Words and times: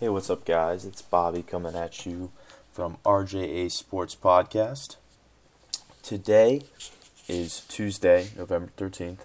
Hey, 0.00 0.08
what's 0.10 0.30
up, 0.30 0.44
guys? 0.44 0.84
It's 0.84 1.02
Bobby 1.02 1.42
coming 1.42 1.74
at 1.74 2.06
you 2.06 2.30
from 2.70 2.98
RJA 3.04 3.68
Sports 3.72 4.14
Podcast. 4.14 4.94
Today 6.04 6.62
is 7.26 7.62
Tuesday, 7.62 8.28
November 8.36 8.70
13th, 8.76 9.22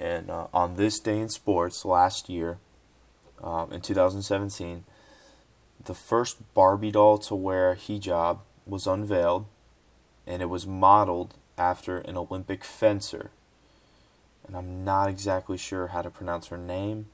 and 0.00 0.28
uh, 0.28 0.48
on 0.52 0.74
this 0.74 0.98
day 0.98 1.20
in 1.20 1.28
sports 1.28 1.84
last 1.84 2.28
year, 2.28 2.58
um, 3.40 3.72
in 3.72 3.82
2017, 3.82 4.82
the 5.84 5.94
first 5.94 6.38
Barbie 6.54 6.90
doll 6.90 7.16
to 7.18 7.36
wear 7.36 7.70
a 7.70 7.76
hijab 7.76 8.40
was 8.66 8.88
unveiled, 8.88 9.46
and 10.26 10.42
it 10.42 10.46
was 10.46 10.66
modeled 10.66 11.34
after 11.56 11.98
an 11.98 12.16
Olympic 12.16 12.64
fencer. 12.64 13.30
And 14.44 14.56
I'm 14.56 14.84
not 14.84 15.08
exactly 15.08 15.56
sure 15.56 15.86
how 15.86 16.02
to 16.02 16.10
pronounce 16.10 16.48
her 16.48 16.58
name. 16.58 17.06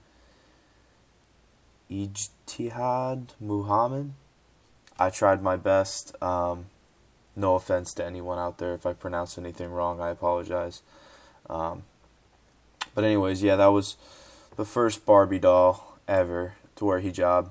Ijtihad 1.91 3.29
Muhammad. 3.41 4.13
I 4.99 5.11
tried 5.11 5.43
my 5.43 5.57
best. 5.57 6.21
Um, 6.23 6.67
no 7.35 7.55
offense 7.55 7.93
to 7.95 8.05
anyone 8.05 8.39
out 8.39 8.59
there. 8.59 8.75
If 8.75 8.87
I 8.87 8.93
pronounce 8.93 9.37
anything 9.37 9.71
wrong, 9.71 10.01
I 10.01 10.11
apologize. 10.11 10.83
Um, 11.49 11.85
but, 12.95 13.05
anyways, 13.05 13.43
yeah, 13.43 13.57
that 13.57 13.67
was 13.67 13.97
the 14.57 14.65
first 14.65 15.05
Barbie 15.05 15.39
doll 15.39 15.99
ever 16.09 16.55
to 16.77 16.85
wear 16.87 17.01
hijab. 17.01 17.51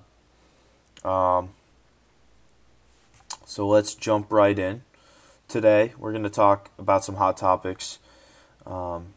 Um, 1.04 1.50
so, 3.46 3.68
let's 3.68 3.94
jump 3.94 4.32
right 4.32 4.58
in. 4.58 4.82
Today, 5.48 5.94
we're 6.00 6.12
going 6.12 6.24
to 6.24 6.30
talk 6.30 6.72
about 6.80 7.06
some 7.06 7.16
hot 7.16 7.38
topics 7.38 8.00
um, 8.66 9.14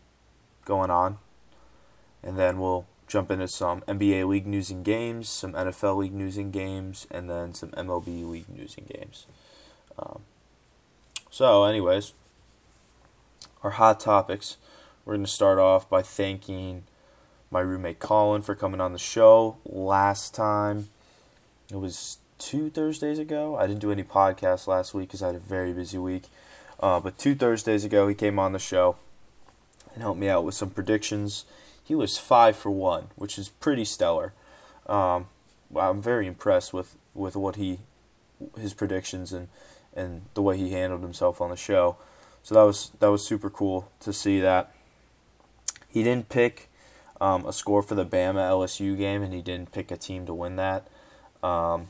going 0.67 0.91
on, 0.91 1.17
and 2.23 2.39
then 2.39 2.61
we'll 2.61 2.87
jump 3.09 3.31
into 3.31 3.49
some 3.49 3.81
NBA 3.83 4.29
league 4.29 4.47
news 4.47 4.71
and 4.71 4.85
games, 4.85 5.29
some 5.29 5.55
NFL 5.55 5.97
league 5.97 6.13
news 6.13 6.37
and 6.37 6.53
games, 6.53 7.07
and 7.11 7.29
then 7.29 7.55
some 7.55 7.71
MLB 7.71 8.29
league 8.29 8.49
news 8.49 8.77
and 8.77 8.87
games. 8.87 9.27
Um, 9.99 10.21
so, 11.31 11.65
anyways, 11.65 12.13
our 13.63 13.71
hot 13.71 13.99
topics. 13.99 14.57
We're 15.05 15.15
going 15.15 15.25
to 15.25 15.33
start 15.33 15.59
off 15.59 15.89
by 15.89 16.03
thanking 16.03 16.85
my 17.51 17.61
roommate 17.61 17.99
Colin 17.99 18.43
for 18.43 18.55
coming 18.55 18.81
on 18.81 18.93
the 18.93 18.99
show 18.99 19.57
last 19.65 20.35
time. 20.35 20.91
It 21.71 21.77
was 21.77 22.19
two 22.39 22.69
Thursdays 22.69 23.19
ago. 23.19 23.57
I 23.57 23.67
didn't 23.67 23.81
do 23.81 23.91
any 23.91 24.03
podcasts 24.03 24.67
last 24.67 24.93
week 24.93 25.09
because 25.09 25.23
I 25.23 25.29
had 25.29 25.35
a 25.35 25.41
very 25.41 25.73
busy 25.73 25.97
week. 25.97 26.25
Uh, 26.79 27.01
but 27.01 27.17
two 27.17 27.35
Thursdays 27.35 27.85
ago, 27.85 28.07
he 28.07 28.15
came 28.15 28.39
on 28.39 28.53
the 28.53 28.59
show 28.59 28.97
and 29.95 30.03
helped 30.03 30.21
me 30.21 30.29
out 30.29 30.45
with 30.45 30.55
some 30.55 30.71
predictions 30.71 31.47
he 31.89 31.95
was 31.95 32.19
five 32.19 32.55
for 32.55 32.71
one, 32.71 33.09
which 33.17 33.39
is 33.39 33.49
pretty 33.49 33.87
stellar. 33.87 34.35
Um, 34.87 35.29
I'm 35.75 36.03
very 36.03 36.27
impressed 36.27 36.75
with, 36.75 36.97
with 37.15 37.35
what 37.35 37.57
he, 37.57 37.79
his 38.61 38.75
predictions 38.75 39.33
and, 39.33 39.49
and 39.97 40.21
the 40.35 40.43
way 40.43 40.59
he 40.59 40.73
handled 40.73 41.01
himself 41.01 41.41
on 41.41 41.49
the 41.49 41.57
show. 41.57 41.97
So 42.43 42.55
that 42.55 42.63
was 42.63 42.91
that 43.01 43.09
was 43.09 43.27
super 43.27 43.49
cool 43.49 43.91
to 44.01 44.13
see 44.13 44.39
that. 44.41 44.73
He 45.89 46.03
didn't 46.03 46.29
pick 46.29 46.69
um, 47.23 47.47
a 47.47 47.55
score 47.55 47.83
for 47.83 47.95
the 47.95 48.05
Bama 48.05 48.37
LSU 48.37 48.97
game, 48.97 49.23
and 49.23 49.33
he 49.33 49.41
didn't 49.41 49.73
pick 49.73 49.91
a 49.91 49.97
team 49.97 50.27
to 50.27 50.35
win 50.35 50.57
that. 50.57 50.87
Um, 51.43 51.89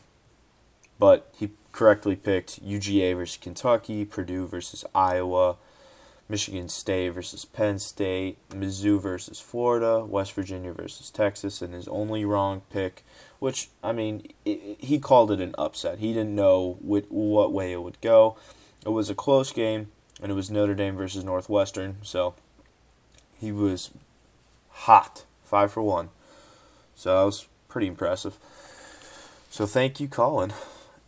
but 0.98 1.32
he 1.36 1.50
correctly 1.72 2.14
picked 2.14 2.64
UGA 2.64 3.16
versus 3.16 3.36
Kentucky, 3.36 4.04
Purdue 4.04 4.46
versus 4.46 4.84
Iowa, 4.94 5.56
Michigan 6.28 6.68
State 6.68 7.10
versus 7.10 7.44
Penn 7.44 7.78
State, 7.78 8.36
Mizzou 8.50 9.00
versus 9.00 9.40
Florida, 9.40 10.04
West 10.04 10.34
Virginia 10.34 10.72
versus 10.72 11.10
Texas, 11.10 11.62
and 11.62 11.72
his 11.72 11.88
only 11.88 12.24
wrong 12.24 12.62
pick, 12.70 13.02
which, 13.38 13.68
I 13.82 13.92
mean, 13.92 14.28
it, 14.44 14.76
he 14.78 14.98
called 14.98 15.30
it 15.30 15.40
an 15.40 15.54
upset. 15.56 16.00
He 16.00 16.12
didn't 16.12 16.34
know 16.34 16.76
what, 16.80 17.10
what 17.10 17.52
way 17.52 17.72
it 17.72 17.82
would 17.82 18.00
go. 18.02 18.36
It 18.84 18.90
was 18.90 19.08
a 19.08 19.14
close 19.14 19.52
game, 19.52 19.88
and 20.22 20.30
it 20.30 20.34
was 20.34 20.50
Notre 20.50 20.74
Dame 20.74 20.96
versus 20.96 21.24
Northwestern, 21.24 21.96
so 22.02 22.34
he 23.40 23.50
was 23.50 23.90
hot, 24.70 25.24
five 25.44 25.72
for 25.72 25.82
one. 25.82 26.10
So 26.94 27.16
that 27.16 27.24
was 27.24 27.46
pretty 27.68 27.86
impressive. 27.86 28.36
So 29.50 29.64
thank 29.64 29.98
you, 29.98 30.08
Colin. 30.08 30.52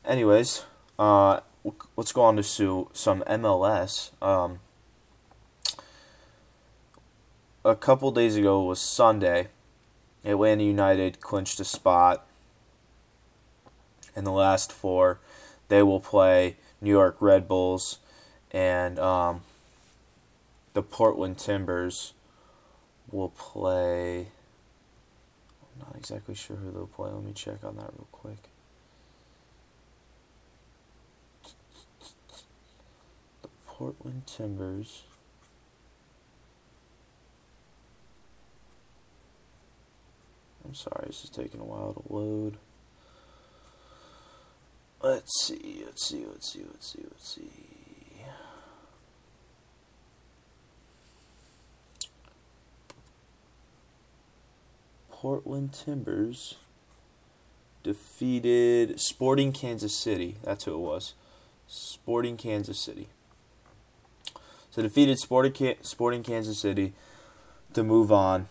Anyways, 0.04 0.64
uh, 0.98 1.40
let's 1.96 2.12
go 2.12 2.22
on 2.22 2.36
to 2.36 2.42
some 2.42 3.22
MLS. 3.22 4.10
Um, 4.22 4.60
a 7.64 7.76
couple 7.76 8.10
days 8.10 8.36
ago 8.36 8.62
was 8.62 8.80
Sunday. 8.80 9.48
Atlanta 10.24 10.64
United 10.64 11.20
clinched 11.20 11.60
a 11.60 11.64
spot 11.64 12.26
in 14.16 14.24
the 14.24 14.32
last 14.32 14.72
four. 14.72 15.20
They 15.68 15.82
will 15.82 16.00
play 16.00 16.56
New 16.80 16.90
York 16.90 17.16
Red 17.20 17.46
Bulls 17.46 17.98
and 18.50 18.98
um, 18.98 19.42
the 20.74 20.82
Portland 20.82 21.38
Timbers 21.38 22.14
will 23.10 23.30
play. 23.30 24.28
I'm 25.62 25.80
not 25.80 25.96
exactly 25.96 26.34
sure 26.34 26.56
who 26.56 26.70
they'll 26.70 26.86
play. 26.86 27.10
Let 27.10 27.24
me 27.24 27.32
check 27.32 27.62
on 27.62 27.76
that 27.76 27.92
real 27.92 28.08
quick. 28.10 28.48
The 33.42 33.48
Portland 33.66 34.26
Timbers. 34.26 35.02
I'm 40.64 40.74
sorry, 40.74 41.06
this 41.06 41.24
is 41.24 41.30
taking 41.30 41.60
a 41.60 41.64
while 41.64 41.94
to 41.94 42.12
load. 42.12 42.56
Let's 45.02 45.44
see, 45.44 45.82
let's 45.84 46.06
see, 46.06 46.26
let's 46.26 46.52
see, 46.52 46.64
let's 46.70 46.92
see, 46.92 47.02
let's 47.02 47.34
see. 47.34 47.70
Portland 55.10 55.72
Timbers 55.72 56.56
defeated 57.82 58.98
Sporting 59.00 59.52
Kansas 59.52 59.94
City. 59.94 60.36
That's 60.42 60.64
who 60.64 60.74
it 60.74 60.78
was. 60.78 61.14
Sporting 61.66 62.36
Kansas 62.36 62.78
City. 62.78 63.08
So 64.70 64.82
defeated 64.82 65.18
Sporting, 65.18 65.74
Sporting 65.82 66.22
Kansas 66.22 66.58
City 66.58 66.94
to 67.74 67.82
move 67.82 68.10
on 68.10 68.48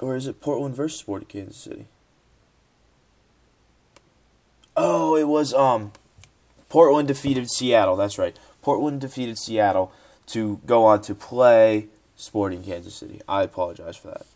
or 0.00 0.16
is 0.16 0.26
it 0.26 0.40
Portland 0.40 0.74
versus 0.74 0.98
Sporting 0.98 1.28
Kansas 1.28 1.56
City? 1.56 1.86
Oh, 4.76 5.16
it 5.16 5.28
was 5.28 5.54
um 5.54 5.92
Portland 6.68 7.08
defeated 7.08 7.50
Seattle. 7.50 7.96
That's 7.96 8.18
right. 8.18 8.36
Portland 8.62 9.00
defeated 9.00 9.38
Seattle 9.38 9.92
to 10.26 10.60
go 10.66 10.84
on 10.84 11.02
to 11.02 11.14
play 11.14 11.88
Sporting 12.16 12.64
Kansas 12.64 12.94
City. 12.94 13.20
I 13.28 13.42
apologize 13.42 13.96
for 13.96 14.08
that. 14.08 14.26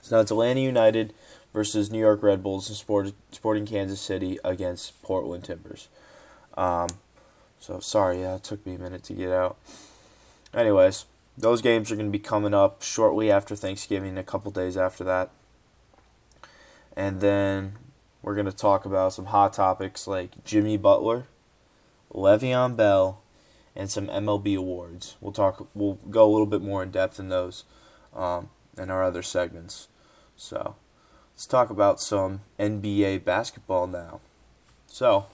So 0.00 0.16
now 0.16 0.22
it's 0.22 0.30
Atlanta 0.30 0.60
United 0.60 1.12
versus 1.52 1.90
New 1.90 1.98
York 1.98 2.22
Red 2.22 2.42
Bulls 2.42 2.68
and 2.68 2.76
Sport, 2.76 3.12
Sporting 3.30 3.66
Kansas 3.66 4.00
City 4.00 4.38
against 4.44 5.00
Portland 5.02 5.44
Timbers. 5.44 5.88
Um, 6.56 6.88
so 7.60 7.78
sorry, 7.80 8.20
yeah, 8.20 8.36
it 8.36 8.44
took 8.44 8.64
me 8.66 8.74
a 8.74 8.78
minute 8.78 9.04
to 9.04 9.12
get 9.12 9.30
out. 9.30 9.56
Anyways, 10.54 11.04
those 11.36 11.62
games 11.62 11.90
are 11.90 11.96
going 11.96 12.08
to 12.08 12.12
be 12.12 12.18
coming 12.18 12.54
up 12.54 12.82
shortly 12.82 13.30
after 13.30 13.56
Thanksgiving, 13.56 14.18
a 14.18 14.22
couple 14.22 14.50
days 14.50 14.76
after 14.76 15.04
that. 15.04 15.30
And 16.96 17.20
then 17.20 17.78
we're 18.22 18.34
going 18.34 18.46
to 18.46 18.52
talk 18.52 18.84
about 18.84 19.14
some 19.14 19.26
hot 19.26 19.54
topics 19.54 20.06
like 20.06 20.44
Jimmy 20.44 20.76
Butler, 20.76 21.26
Le'Veon 22.12 22.76
Bell, 22.76 23.22
and 23.74 23.90
some 23.90 24.08
MLB 24.08 24.56
awards. 24.56 25.16
We'll 25.20 25.32
talk. 25.32 25.66
We'll 25.74 25.98
go 26.10 26.28
a 26.28 26.30
little 26.30 26.46
bit 26.46 26.60
more 26.60 26.82
in 26.82 26.90
depth 26.90 27.18
in 27.18 27.30
those, 27.30 27.64
um, 28.14 28.50
in 28.76 28.90
our 28.90 29.02
other 29.02 29.22
segments. 29.22 29.88
So, 30.36 30.76
let's 31.32 31.46
talk 31.46 31.70
about 31.70 32.00
some 32.00 32.42
NBA 32.58 33.24
basketball 33.24 33.86
now. 33.86 34.20
So, 34.86 35.26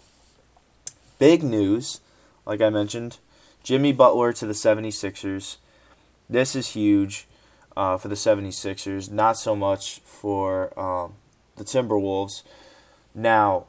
big 1.19 1.43
news, 1.43 2.00
like 2.46 2.61
I 2.61 2.70
mentioned, 2.70 3.19
Jimmy 3.64 3.93
Butler 3.93 4.32
to 4.34 4.46
the 4.46 4.52
76ers 4.52 5.56
this 6.28 6.54
is 6.54 6.69
huge 6.69 7.26
uh, 7.76 7.96
for 7.96 8.08
the 8.08 8.14
76ers, 8.14 9.10
not 9.10 9.36
so 9.36 9.54
much 9.54 10.00
for 10.00 10.78
um, 10.78 11.14
the 11.56 11.64
Timberwolves. 11.64 12.42
Now, 13.14 13.66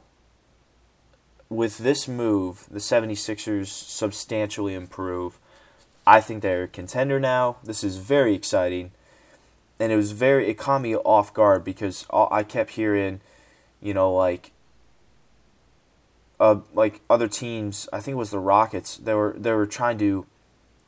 with 1.48 1.78
this 1.78 2.06
move, 2.06 2.66
the 2.70 2.78
76ers 2.78 3.68
substantially 3.68 4.74
improve. 4.74 5.38
I 6.06 6.20
think 6.20 6.42
they're 6.42 6.64
a 6.64 6.68
contender 6.68 7.20
now. 7.20 7.56
This 7.62 7.84
is 7.84 7.98
very 7.98 8.34
exciting. 8.34 8.92
And 9.78 9.92
it 9.92 9.96
was 9.96 10.12
very, 10.12 10.48
it 10.48 10.58
caught 10.58 10.82
me 10.82 10.94
off 10.96 11.32
guard 11.32 11.64
because 11.64 12.06
I 12.12 12.42
kept 12.42 12.70
hearing, 12.72 13.20
you 13.80 13.94
know, 13.94 14.12
like, 14.12 14.52
uh, 16.38 16.60
like 16.74 17.00
other 17.08 17.28
teams. 17.28 17.88
I 17.92 18.00
think 18.00 18.14
it 18.14 18.18
was 18.18 18.30
the 18.30 18.38
Rockets. 18.38 18.96
They 18.96 19.14
were 19.14 19.34
they 19.38 19.52
were 19.52 19.66
trying 19.66 19.98
to 19.98 20.26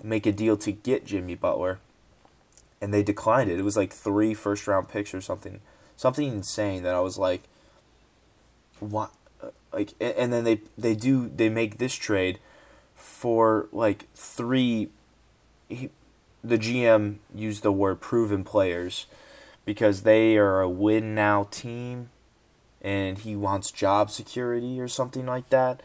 make 0.02 0.26
a 0.26 0.32
deal 0.32 0.56
to 0.58 0.72
get 0.72 1.06
Jimmy 1.06 1.34
Butler, 1.34 1.78
and 2.80 2.92
they 2.92 3.02
declined 3.02 3.50
it. 3.50 3.58
It 3.58 3.64
was 3.64 3.76
like 3.76 3.92
three 3.92 4.34
first 4.34 4.66
round 4.66 4.88
picks 4.88 5.14
or 5.14 5.20
something 5.20 5.60
something 5.96 6.26
insane 6.26 6.82
that 6.82 6.94
I 6.94 7.00
was 7.00 7.16
like, 7.16 7.42
what? 8.80 9.12
Uh, 9.42 9.48
like, 9.72 9.94
and 10.00 10.32
then 10.32 10.44
they 10.44 10.60
they 10.76 10.94
do 10.94 11.30
they 11.34 11.48
make 11.48 11.78
this 11.78 11.94
trade 11.94 12.38
for 12.94 13.68
like 13.72 14.06
three. 14.14 14.90
He, 15.68 15.90
the 16.44 16.58
GM 16.58 17.18
used 17.34 17.62
the 17.62 17.72
word 17.72 18.00
proven 18.00 18.42
players 18.42 19.06
because 19.64 20.02
they 20.02 20.36
are 20.36 20.60
a 20.60 20.68
win 20.68 21.14
now 21.14 21.46
team 21.52 22.10
and 22.82 23.18
he 23.18 23.36
wants 23.36 23.70
job 23.70 24.10
security 24.10 24.80
or 24.80 24.88
something 24.88 25.24
like 25.24 25.48
that. 25.50 25.80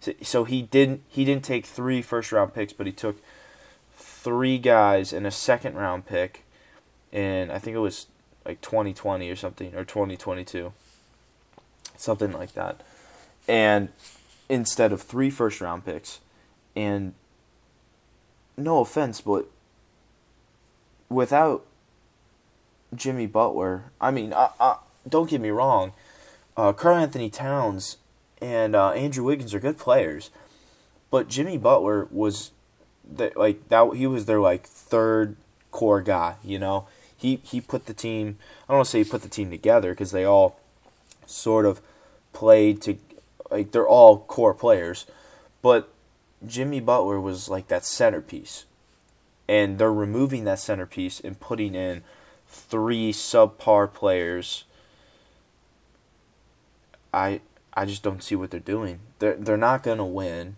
So, 0.00 0.12
so 0.20 0.44
he 0.44 0.62
didn't 0.62 1.02
he 1.08 1.24
didn't 1.24 1.44
take 1.44 1.64
three 1.64 2.02
first 2.02 2.32
round 2.32 2.54
picks, 2.54 2.72
but 2.72 2.86
he 2.86 2.92
took 2.92 3.22
three 4.22 4.58
guys 4.58 5.12
and 5.12 5.26
a 5.26 5.30
second 5.30 5.74
round 5.76 6.06
pick 6.06 6.44
and 7.12 7.50
I 7.50 7.58
think 7.58 7.74
it 7.74 7.80
was 7.80 8.06
like 8.44 8.60
2020 8.60 9.30
or 9.30 9.36
something 9.36 9.74
or 9.74 9.84
2022. 9.84 10.72
Something 11.96 12.32
like 12.32 12.52
that. 12.54 12.82
And 13.48 13.88
instead 14.48 14.92
of 14.92 15.02
three 15.02 15.30
first 15.30 15.60
round 15.60 15.84
picks 15.84 16.20
and 16.76 17.14
no 18.56 18.80
offense, 18.80 19.20
but 19.20 19.48
without 21.08 21.64
Jimmy 22.94 23.26
Butler, 23.26 23.84
I 24.00 24.10
mean, 24.10 24.32
I, 24.32 24.50
I, 24.60 24.76
don't 25.08 25.30
get 25.30 25.40
me 25.40 25.50
wrong, 25.50 25.92
uh, 26.56 26.72
Karl-Anthony 26.72 27.30
Towns 27.30 27.96
and 28.40 28.76
uh, 28.76 28.90
Andrew 28.90 29.24
Wiggins 29.24 29.54
are 29.54 29.60
good 29.60 29.78
players, 29.78 30.30
but 31.10 31.28
Jimmy 31.28 31.58
Butler 31.58 32.06
was 32.10 32.52
the, 33.14 33.32
like 33.36 33.68
that. 33.68 33.94
He 33.94 34.06
was 34.06 34.26
their 34.26 34.40
like 34.40 34.66
third 34.66 35.36
core 35.70 36.02
guy. 36.02 36.36
You 36.44 36.58
know, 36.58 36.86
he 37.16 37.40
he 37.42 37.60
put 37.60 37.86
the 37.86 37.94
team. 37.94 38.38
I 38.64 38.72
don't 38.72 38.78
want 38.78 38.86
to 38.86 38.90
say 38.90 39.02
he 39.02 39.10
put 39.10 39.22
the 39.22 39.28
team 39.28 39.50
together 39.50 39.90
because 39.90 40.12
they 40.12 40.24
all 40.24 40.58
sort 41.26 41.66
of 41.66 41.80
played 42.32 42.82
to 42.82 42.96
like 43.50 43.72
they're 43.72 43.88
all 43.88 44.20
core 44.20 44.54
players, 44.54 45.06
but 45.62 45.92
Jimmy 46.46 46.80
Butler 46.80 47.20
was 47.20 47.48
like 47.48 47.68
that 47.68 47.84
centerpiece 47.84 48.64
and 49.50 49.78
they're 49.78 49.92
removing 49.92 50.44
that 50.44 50.60
centerpiece 50.60 51.18
and 51.18 51.40
putting 51.40 51.74
in 51.74 52.04
three 52.46 53.12
subpar 53.12 53.92
players. 53.92 54.62
I 57.12 57.40
I 57.74 57.84
just 57.84 58.04
don't 58.04 58.22
see 58.22 58.36
what 58.36 58.52
they're 58.52 58.60
doing. 58.60 59.00
They're 59.18 59.34
they're 59.34 59.56
not 59.56 59.82
gonna 59.82 60.06
win. 60.06 60.54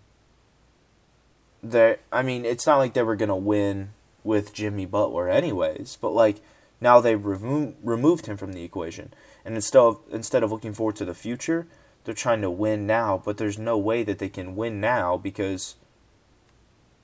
They 1.63 1.97
I 2.11 2.23
mean, 2.23 2.45
it's 2.45 2.67
not 2.67 2.79
like 2.79 2.95
they 2.95 3.03
were 3.03 3.17
gonna 3.17 3.37
win 3.37 3.91
with 4.25 4.53
Jimmy 4.53 4.87
Butler 4.87 5.29
anyways, 5.29 5.97
but 6.01 6.11
like 6.11 6.41
now 6.81 7.01
they 7.01 7.15
remo- 7.15 7.75
removed 7.83 8.27
him 8.27 8.37
from 8.37 8.53
the 8.53 8.65
equation. 8.65 9.13
And 9.45 9.55
instead 9.55 9.81
of 9.81 10.01
instead 10.11 10.43
of 10.43 10.51
looking 10.51 10.75
forward 10.75 10.97
to 10.97 11.05
the 11.05 11.15
future, 11.15 11.67
they're 12.05 12.15
trying 12.15 12.43
to 12.43 12.51
win 12.51 12.87
now, 12.87 13.23
but 13.25 13.37
there's 13.37 13.59
no 13.59 13.79
way 13.79 14.03
that 14.03 14.19
they 14.19 14.29
can 14.29 14.57
win 14.57 14.81
now 14.81 15.17
because 15.17 15.77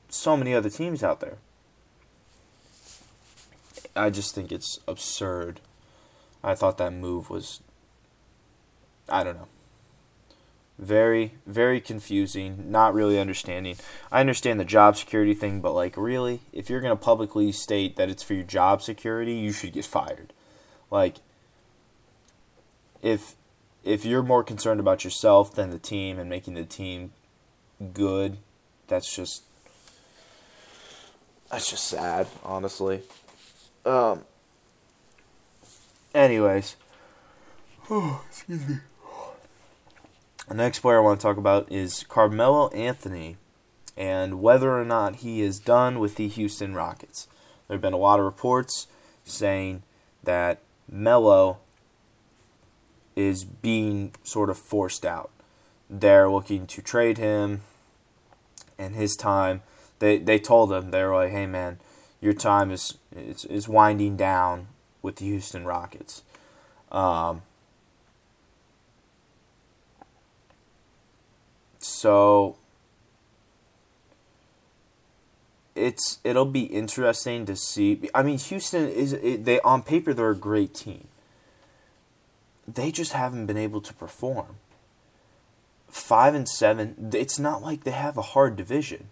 so 0.08 0.36
many 0.36 0.54
other 0.54 0.70
teams 0.70 1.02
out 1.02 1.20
there. 1.20 1.38
I 3.94 4.10
just 4.10 4.34
think 4.34 4.52
it's 4.52 4.78
absurd. 4.86 5.60
I 6.42 6.54
thought 6.54 6.78
that 6.78 6.92
move 6.92 7.30
was 7.30 7.60
I 9.08 9.24
don't 9.24 9.36
know. 9.36 9.48
Very, 10.78 11.34
very 11.44 11.80
confusing, 11.80 12.70
not 12.70 12.94
really 12.94 13.18
understanding. 13.18 13.76
I 14.12 14.20
understand 14.20 14.60
the 14.60 14.64
job 14.64 14.96
security 14.96 15.34
thing, 15.34 15.60
but 15.60 15.72
like 15.72 15.96
really, 15.96 16.40
if 16.52 16.70
you're 16.70 16.80
gonna 16.80 16.94
publicly 16.96 17.50
state 17.50 17.96
that 17.96 18.08
it's 18.08 18.22
for 18.22 18.34
your 18.34 18.44
job 18.44 18.80
security, 18.80 19.34
you 19.34 19.50
should 19.50 19.72
get 19.72 19.84
fired. 19.84 20.32
Like 20.90 21.16
if 23.02 23.34
if 23.84 24.04
you're 24.04 24.22
more 24.22 24.44
concerned 24.44 24.80
about 24.80 25.04
yourself 25.04 25.54
than 25.54 25.70
the 25.70 25.78
team 25.78 26.18
and 26.18 26.28
making 26.30 26.54
the 26.54 26.64
team 26.64 27.12
good, 27.92 28.38
that's 28.86 29.14
just 29.14 29.42
that's 31.50 31.70
just 31.70 31.84
sad, 31.84 32.26
honestly. 32.44 33.02
Um. 33.84 34.24
Anyways. 36.14 36.76
Oh, 37.90 38.22
excuse 38.28 38.68
me. 38.68 38.76
The 40.48 40.54
next 40.54 40.78
player 40.80 40.96
I 40.96 41.02
want 41.02 41.20
to 41.20 41.22
talk 41.22 41.36
about 41.36 41.70
is 41.70 42.04
Carmelo 42.08 42.68
Anthony 42.70 43.36
and 43.98 44.40
whether 44.40 44.78
or 44.78 44.84
not 44.84 45.16
he 45.16 45.42
is 45.42 45.58
done 45.58 45.98
with 45.98 46.14
the 46.14 46.26
Houston 46.26 46.74
Rockets. 46.74 47.28
There 47.66 47.74
have 47.74 47.82
been 47.82 47.92
a 47.92 47.98
lot 47.98 48.18
of 48.18 48.24
reports 48.24 48.86
saying 49.24 49.82
that 50.24 50.60
Melo 50.90 51.58
is 53.14 53.44
being 53.44 54.14
sort 54.22 54.48
of 54.48 54.56
forced 54.56 55.04
out. 55.04 55.30
They're 55.90 56.30
looking 56.30 56.66
to 56.68 56.80
trade 56.80 57.18
him 57.18 57.60
and 58.78 58.94
his 58.94 59.16
time. 59.16 59.62
They 59.98 60.16
they 60.16 60.38
told 60.38 60.72
him 60.72 60.90
they 60.90 61.02
were 61.02 61.14
like, 61.14 61.30
"Hey 61.30 61.46
man, 61.46 61.78
your 62.22 62.32
time 62.32 62.70
is 62.70 62.96
is, 63.14 63.44
is 63.46 63.68
winding 63.68 64.16
down 64.16 64.68
with 65.02 65.16
the 65.16 65.26
Houston 65.26 65.64
Rockets. 65.64 66.22
Um, 66.90 67.42
so 71.88 72.56
it's 75.74 76.18
it'll 76.24 76.44
be 76.44 76.64
interesting 76.64 77.46
to 77.46 77.56
see. 77.56 78.08
I 78.14 78.22
mean, 78.22 78.38
Houston 78.38 78.88
is 78.88 79.12
they 79.42 79.60
on 79.60 79.82
paper 79.82 80.12
they're 80.12 80.30
a 80.30 80.36
great 80.36 80.74
team. 80.74 81.08
They 82.66 82.90
just 82.90 83.12
haven't 83.12 83.46
been 83.46 83.56
able 83.56 83.80
to 83.80 83.94
perform. 83.94 84.56
Five 85.88 86.34
and 86.34 86.48
seven. 86.48 87.10
It's 87.14 87.38
not 87.38 87.62
like 87.62 87.84
they 87.84 87.92
have 87.92 88.18
a 88.18 88.22
hard 88.22 88.56
division 88.56 89.08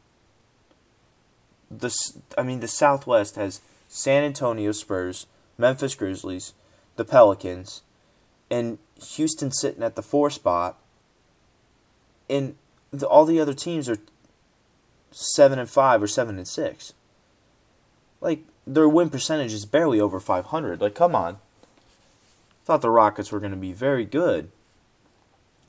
the 1.70 1.94
I 2.36 2.42
mean 2.42 2.60
the 2.60 2.68
Southwest 2.68 3.36
has 3.36 3.60
San 3.88 4.24
Antonio 4.24 4.72
Spurs, 4.72 5.26
Memphis 5.58 5.94
Grizzlies, 5.94 6.52
the 6.96 7.04
Pelicans, 7.04 7.82
and 8.50 8.78
Houston 9.14 9.50
sitting 9.52 9.82
at 9.82 9.96
the 9.96 10.02
four 10.02 10.30
spot. 10.30 10.78
And 12.28 12.56
the, 12.90 13.06
all 13.06 13.24
the 13.24 13.40
other 13.40 13.54
teams 13.54 13.88
are 13.88 13.98
seven 15.10 15.58
and 15.58 15.70
five 15.70 16.02
or 16.02 16.06
seven 16.06 16.36
and 16.36 16.48
six. 16.48 16.92
Like 18.20 18.44
their 18.66 18.88
win 18.88 19.10
percentage 19.10 19.52
is 19.52 19.64
barely 19.64 20.00
over 20.00 20.20
five 20.20 20.46
hundred. 20.46 20.80
Like 20.80 20.94
come 20.94 21.14
on. 21.14 21.38
Thought 22.64 22.82
the 22.82 22.90
Rockets 22.90 23.30
were 23.30 23.38
going 23.38 23.52
to 23.52 23.56
be 23.56 23.72
very 23.72 24.04
good, 24.04 24.50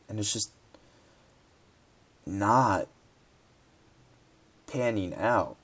and 0.09 0.19
it's 0.19 0.33
just 0.33 0.51
not 2.25 2.88
panning 4.65 5.13
out. 5.13 5.57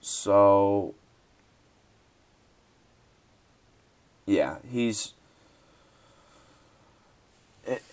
So 0.00 0.94
yeah, 4.26 4.56
he's 4.70 5.12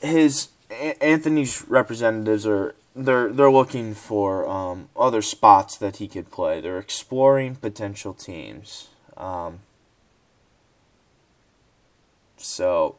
his 0.02 0.50
Anthony's 0.70 1.68
representatives 1.68 2.46
are 2.46 2.76
they're 2.96 3.30
they're 3.32 3.52
looking 3.52 3.94
for 3.94 4.48
um, 4.48 4.90
other 4.96 5.22
spots 5.22 5.78
that 5.78 5.98
he 5.98 6.08
could 6.08 6.32
play. 6.32 6.62
They're 6.62 6.80
exploring 6.80 7.56
potential 7.56 8.14
teams. 8.14 8.90
Um, 9.18 9.60
so, 12.38 12.96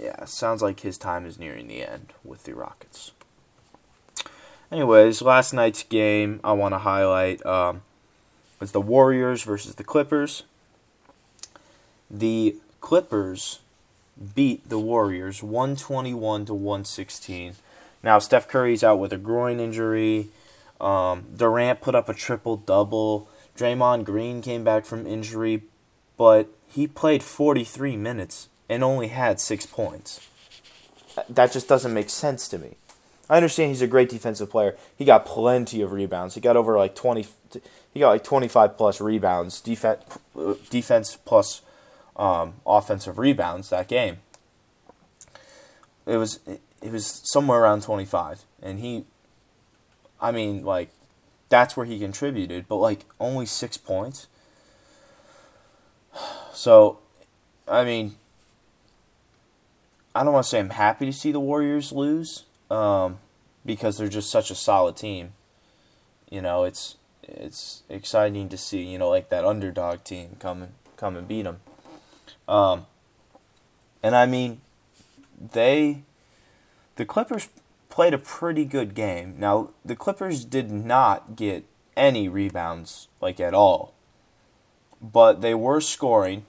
yeah, 0.00 0.24
sounds 0.26 0.62
like 0.62 0.80
his 0.80 0.98
time 0.98 1.24
is 1.24 1.38
nearing 1.38 1.66
the 1.66 1.82
end 1.82 2.12
with 2.24 2.44
the 2.44 2.54
Rockets. 2.54 3.12
Anyways, 4.70 5.22
last 5.22 5.52
night's 5.52 5.82
game 5.82 6.40
I 6.44 6.52
want 6.52 6.74
to 6.74 6.78
highlight. 6.78 7.44
Um, 7.46 7.82
was 8.60 8.72
the 8.72 8.80
Warriors 8.80 9.42
versus 9.42 9.74
the 9.74 9.84
Clippers. 9.84 10.42
The 12.10 12.56
Clippers 12.80 13.60
beat 14.34 14.68
the 14.68 14.78
Warriors 14.78 15.42
121 15.42 16.46
to 16.46 16.54
116. 16.54 17.54
Now 18.02 18.18
Steph 18.18 18.48
Curry's 18.48 18.84
out 18.84 18.98
with 18.98 19.12
a 19.12 19.18
groin 19.18 19.60
injury. 19.60 20.28
Um, 20.80 21.24
Durant 21.36 21.80
put 21.80 21.94
up 21.94 22.08
a 22.08 22.14
triple 22.14 22.56
double. 22.56 23.28
Draymond 23.56 24.04
Green 24.04 24.42
came 24.42 24.64
back 24.64 24.84
from 24.84 25.06
injury, 25.06 25.62
but 26.16 26.48
he 26.68 26.86
played 26.86 27.22
43 27.22 27.96
minutes 27.96 28.48
and 28.68 28.84
only 28.84 29.08
had 29.08 29.40
six 29.40 29.64
points. 29.64 30.20
That 31.28 31.52
just 31.52 31.68
doesn't 31.68 31.94
make 31.94 32.10
sense 32.10 32.48
to 32.48 32.58
me. 32.58 32.76
I 33.28 33.36
understand 33.36 33.70
he's 33.70 33.82
a 33.82 33.86
great 33.86 34.08
defensive 34.08 34.50
player. 34.50 34.76
He 34.96 35.04
got 35.04 35.26
plenty 35.26 35.80
of 35.82 35.92
rebounds. 35.92 36.34
He 36.34 36.40
got 36.40 36.56
over 36.56 36.76
like 36.76 36.94
20 36.94 37.26
he 37.92 38.00
got 38.00 38.10
like 38.10 38.24
25 38.24 38.76
plus 38.76 39.00
rebounds, 39.00 39.60
defense 39.60 40.02
defense 40.70 41.16
plus 41.24 41.62
um, 42.16 42.54
offensive 42.66 43.18
rebounds 43.18 43.70
that 43.70 43.88
game. 43.88 44.18
It 46.06 46.16
was 46.16 46.40
it 46.46 46.92
was 46.92 47.22
somewhere 47.24 47.60
around 47.60 47.82
25 47.82 48.44
and 48.62 48.78
he 48.78 49.04
I 50.20 50.30
mean 50.30 50.64
like 50.64 50.90
that's 51.48 51.76
where 51.76 51.86
he 51.86 51.98
contributed, 51.98 52.66
but 52.68 52.76
like 52.76 53.04
only 53.20 53.46
6 53.46 53.76
points. 53.78 54.26
So, 56.52 57.00
I 57.68 57.84
mean, 57.84 58.16
I 60.14 60.24
don't 60.24 60.32
want 60.32 60.44
to 60.44 60.48
say 60.48 60.58
I'm 60.58 60.70
happy 60.70 61.04
to 61.04 61.12
see 61.12 61.30
the 61.30 61.38
Warriors 61.38 61.92
lose 61.92 62.44
um, 62.70 63.18
because 63.66 63.98
they're 63.98 64.08
just 64.08 64.30
such 64.30 64.50
a 64.50 64.54
solid 64.54 64.96
team. 64.96 65.34
You 66.30 66.40
know, 66.40 66.64
it's 66.64 66.96
it's 67.22 67.82
exciting 67.90 68.48
to 68.48 68.56
see. 68.56 68.82
You 68.82 68.96
know, 68.96 69.10
like 69.10 69.28
that 69.28 69.44
underdog 69.44 70.02
team 70.04 70.36
come 70.38 70.62
and 70.62 70.72
come 70.96 71.14
and 71.14 71.28
beat 71.28 71.42
them. 71.42 71.60
Um, 72.48 72.86
and 74.02 74.14
I 74.14 74.26
mean, 74.26 74.60
they 75.52 76.02
the 76.96 77.04
Clippers 77.04 77.48
played 77.88 78.14
a 78.14 78.18
pretty 78.18 78.64
good 78.64 78.94
game. 78.94 79.36
Now, 79.38 79.70
the 79.84 79.96
Clippers 79.96 80.44
did 80.44 80.70
not 80.70 81.36
get 81.36 81.64
any 81.96 82.28
rebounds 82.28 83.08
like 83.20 83.40
at 83.40 83.54
all. 83.54 83.94
But 85.00 85.40
they 85.40 85.54
were 85.54 85.80
scoring. 85.80 86.44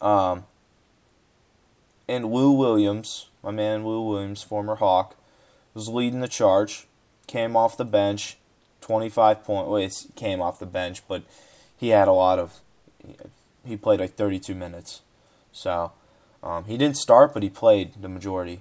Um, 0.00 0.44
and 2.08 2.32
Lou 2.32 2.52
Williams, 2.52 3.28
my 3.42 3.50
man 3.50 3.84
Lou 3.84 4.02
Williams, 4.02 4.42
former 4.42 4.76
Hawk, 4.76 5.16
was 5.74 5.88
leading 5.88 6.20
the 6.20 6.28
charge. 6.28 6.86
Came 7.26 7.56
off 7.56 7.76
the 7.76 7.84
bench, 7.84 8.36
25 8.80 9.44
point. 9.44 9.68
Well, 9.68 9.88
came 10.16 10.42
off 10.42 10.58
the 10.58 10.66
bench, 10.66 11.06
but 11.06 11.22
he 11.76 11.88
had 11.88 12.08
a 12.08 12.12
lot 12.12 12.38
of. 12.38 12.60
He 13.64 13.76
played 13.76 14.00
like 14.00 14.14
32 14.14 14.54
minutes. 14.54 15.02
So 15.52 15.92
um, 16.42 16.64
he 16.64 16.76
didn't 16.76 16.96
start, 16.96 17.32
but 17.34 17.42
he 17.42 17.50
played 17.50 18.00
the 18.00 18.08
majority. 18.08 18.60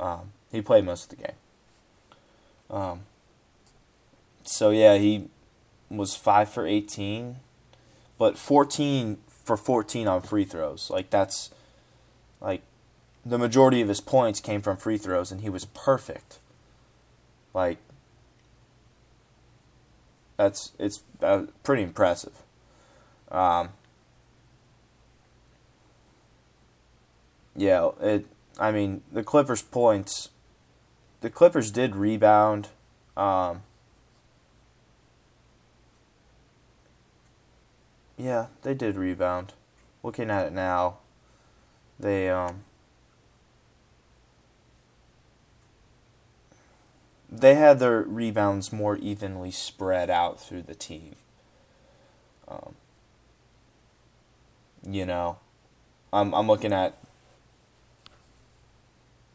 Um, 0.00 0.32
he 0.50 0.62
played 0.62 0.84
most 0.84 1.12
of 1.12 1.18
the 1.18 1.24
game. 1.24 1.36
Um, 2.70 3.00
so 4.44 4.70
yeah, 4.70 4.96
he 4.96 5.28
was 5.90 6.14
five 6.14 6.48
for 6.48 6.66
18, 6.66 7.36
but 8.18 8.38
14 8.38 9.18
for 9.44 9.56
14 9.56 10.08
on 10.08 10.22
free 10.22 10.44
throws. 10.44 10.90
Like 10.90 11.10
that's 11.10 11.50
like 12.40 12.62
the 13.24 13.38
majority 13.38 13.80
of 13.80 13.88
his 13.88 14.00
points 14.00 14.40
came 14.40 14.62
from 14.62 14.76
free 14.76 14.98
throws, 14.98 15.30
and 15.30 15.40
he 15.42 15.50
was 15.50 15.64
perfect. 15.66 16.38
Like 17.52 17.78
that's 20.36 20.72
it's 20.78 21.02
uh, 21.22 21.44
pretty 21.62 21.82
impressive. 21.82 22.43
Um, 23.30 23.70
yeah, 27.56 27.90
it. 28.00 28.26
I 28.58 28.70
mean, 28.70 29.02
the 29.12 29.22
Clippers' 29.22 29.62
points. 29.62 30.30
The 31.20 31.30
Clippers 31.30 31.70
did 31.70 31.96
rebound. 31.96 32.68
Um, 33.16 33.62
yeah, 38.16 38.46
they 38.62 38.74
did 38.74 38.96
rebound. 38.96 39.54
Looking 40.02 40.30
at 40.30 40.46
it 40.46 40.52
now, 40.52 40.98
they 41.98 42.28
um. 42.28 42.64
They 47.30 47.56
had 47.56 47.80
their 47.80 48.02
rebounds 48.02 48.72
more 48.72 48.96
evenly 48.96 49.50
spread 49.50 50.08
out 50.08 50.40
through 50.40 50.62
the 50.62 50.74
team. 50.74 51.16
Um, 52.46 52.76
you 54.88 55.06
know, 55.06 55.38
I'm 56.12 56.34
I'm 56.34 56.46
looking 56.46 56.72
at 56.72 56.96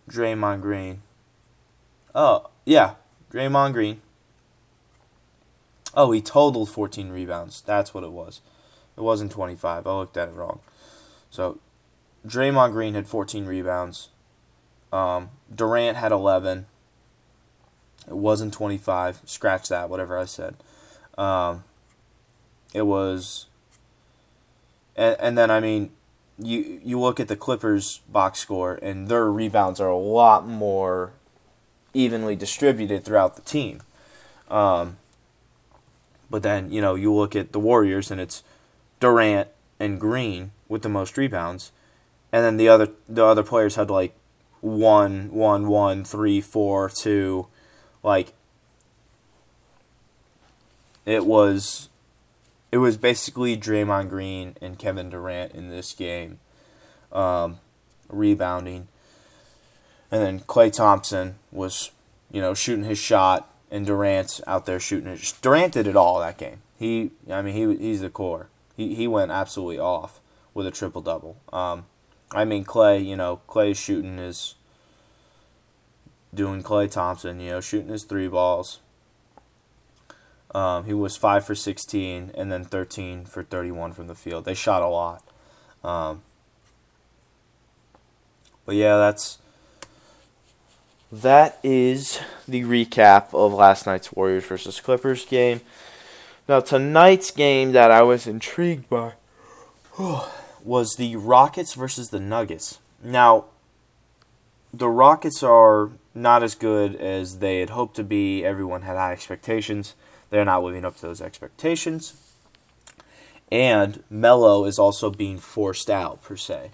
Draymond 0.10 0.62
Green. 0.62 1.02
Oh, 2.16 2.50
yeah, 2.66 2.96
Draymond 3.32 3.74
Green. 3.74 4.02
Oh, 5.94 6.12
he 6.12 6.22
totaled 6.22 6.70
14 6.70 7.10
rebounds. 7.10 7.62
That's 7.62 7.94
what 7.94 8.04
it 8.04 8.12
was. 8.12 8.42
It 8.98 9.02
wasn't 9.02 9.32
25. 9.32 9.88
I 9.88 9.94
looked 9.94 10.18
at 10.18 10.30
it 10.30 10.36
wrong. 10.36 10.60
So, 11.30 11.60
Draymond 12.28 12.72
Green 12.72 12.94
had 12.94 13.08
14 13.08 13.46
rebounds. 13.46 14.10
Um, 14.92 15.30
Durant 15.54 15.98
had 15.98 16.12
11. 16.12 16.66
It 18.08 18.16
wasn't 18.16 18.54
25. 18.54 19.22
Scratch 19.26 19.70
that, 19.70 19.90
whatever 19.90 20.18
I 20.18 20.26
said. 20.26 20.56
Um, 21.18 21.64
it 22.74 22.84
was. 22.84 23.48
And, 25.00 25.16
and 25.20 25.38
then, 25.38 25.50
I 25.50 25.62
mean, 25.62 25.92
you 26.38 26.82
you 26.84 27.00
look 27.00 27.20
at 27.20 27.28
the 27.28 27.36
Clippers 27.36 28.02
box 28.10 28.40
score 28.40 28.76
and 28.82 29.08
their 29.08 29.32
rebounds 29.32 29.80
are 29.80 29.90
a 29.90 29.98
lot 29.98 30.48
more 30.48 31.12
evenly 31.94 32.36
distributed 32.36 33.04
throughout 33.04 33.36
the 33.36 33.42
team. 33.42 33.82
Um, 34.50 34.98
but 36.30 36.44
then 36.44 36.72
you 36.72 36.82
know 36.82 36.96
you 36.96 37.14
look 37.14 37.36
at 37.36 37.52
the 37.52 37.60
Warriors 37.60 38.12
and 38.12 38.22
it's 38.22 38.44
Durant 39.00 39.50
and 39.80 40.00
Green 40.00 40.52
with 40.68 40.82
the 40.82 40.90
most 40.90 41.18
rebounds, 41.18 41.72
and 42.32 42.46
then 42.46 42.58
the 42.58 42.70
other 42.70 42.90
the 43.08 43.26
other 43.26 43.44
players 43.44 43.76
had 43.76 43.90
like 43.90 44.14
one 44.62 45.32
one 45.32 45.68
one 45.68 46.04
three 46.06 46.40
four 46.40 46.90
two, 46.90 47.48
like 48.02 48.34
it 51.06 51.26
was 51.26 51.89
it 52.72 52.78
was 52.78 52.98
basically 52.98 53.58
Draymond 53.58 54.10
Green 54.10 54.56
and 54.62 54.78
Kevin 54.78 55.10
Durant 55.10 55.54
in 55.54 55.70
this 55.70 55.94
game, 55.94 56.40
um, 57.12 57.60
rebounding, 58.10 58.88
and 60.12 60.22
then 60.22 60.40
Klay 60.42 60.72
Thompson 60.72 61.36
was, 61.52 61.92
you 62.32 62.42
know, 62.42 62.54
shooting 62.54 62.86
his 62.86 63.00
shot, 63.00 63.52
and 63.72 63.86
Durant 63.86 64.42
out 64.48 64.66
there 64.66 64.80
shooting 64.80 65.08
it. 65.08 65.34
Durant 65.42 65.74
did 65.74 65.88
it 65.88 65.96
all 65.96 66.20
that 66.20 66.38
game. 66.38 66.62
He, 66.78 67.12
I 67.30 67.42
mean, 67.42 67.56
he 67.56 67.76
he's 67.78 68.02
the 68.02 68.10
core. 68.10 68.50
He 68.76 68.96
he 68.96 69.08
went 69.08 69.32
absolutely 69.32 69.80
off 69.80 70.20
with 70.54 70.66
a 70.66 70.72
triple 70.72 71.02
double. 71.02 71.38
Um, 71.52 71.86
I 72.32 72.46
mean, 72.46 72.64
Klay, 72.64 73.04
you 73.04 73.16
know, 73.16 73.42
Klay 73.48 73.76
shooting 73.76 74.18
his, 74.18 74.56
doing 76.34 76.62
Klay 76.62 76.90
Thompson, 76.90 77.40
you 77.40 77.52
know, 77.52 77.62
shooting 77.62 77.90
his 77.90 78.04
three 78.04 78.28
balls 78.28 78.80
um, 80.56 80.86
he 80.86 80.94
was 80.94 81.16
five 81.16 81.46
for 81.46 81.56
16 81.56 82.32
and 82.36 82.52
then 82.52 82.64
13 82.64 83.26
for 83.26 83.44
31 83.44 83.94
from 83.94 84.08
the 84.08 84.16
field. 84.16 84.46
They 84.46 84.54
shot 84.54 84.82
a 84.82 84.88
lot. 84.88 85.24
Um, 85.84 86.24
but 88.66 88.76
yeah, 88.76 88.98
that's 88.98 89.40
that 91.12 91.60
is 91.64 92.20
the 92.48 92.62
recap 92.64 93.34
of 93.34 93.54
last 93.54 93.86
night's 93.86 94.12
Warriors 94.14 94.46
versus 94.46 94.80
Clippers 94.80 95.26
game. 95.26 95.62
Now 96.48 96.60
tonight's 96.60 97.32
game 97.32 97.72
that 97.72 97.92
I 97.92 98.02
was 98.02 98.28
intrigued 98.28 98.90
by 98.90 99.14
was 100.64 100.96
the 100.96 101.16
Rockets 101.16 101.74
versus 101.74 102.10
the 102.10 102.20
Nuggets. 102.20 102.80
Now 103.04 103.46
the 104.74 104.90
Rockets 104.90 105.42
are 105.44 105.92
not 106.14 106.44
as 106.44 106.56
good 106.56 106.96
as 106.96 107.40
they 107.40 107.60
had 107.60 107.72
hoped 107.72 107.96
to 107.96 108.04
be. 108.04 108.44
Everyone 108.44 108.82
had 108.82 108.98
high 108.98 109.14
expectations. 109.14 109.96
They're 110.30 110.46
not 110.46 110.64
living 110.64 110.86
up 110.86 110.96
to 110.98 111.02
those 111.04 111.22
expectations. 111.22 112.14
And 113.52 114.04
Melo 114.10 114.66
is 114.66 114.78
also 114.78 115.10
being 115.10 115.40
forced 115.40 115.90
out, 115.90 116.22
per 116.22 116.36
se. 116.38 116.72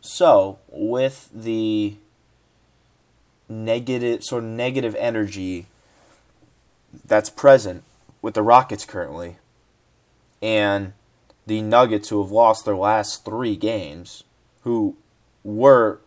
So, 0.00 0.58
with 0.68 1.30
the 1.32 1.96
negative, 3.48 4.24
sort 4.24 4.44
of 4.44 4.50
negative 4.50 4.94
energy 4.96 5.66
that's 7.04 7.30
present 7.30 7.84
with 8.20 8.34
the 8.34 8.42
Rockets 8.42 8.84
currently, 8.84 9.36
and 10.42 10.92
the 11.46 11.62
Nuggets, 11.62 12.10
who 12.10 12.22
have 12.22 12.30
lost 12.30 12.64
their 12.64 12.76
last 12.76 13.24
three 13.24 13.56
games, 13.56 14.24
who 14.62 14.96
were 15.42 16.00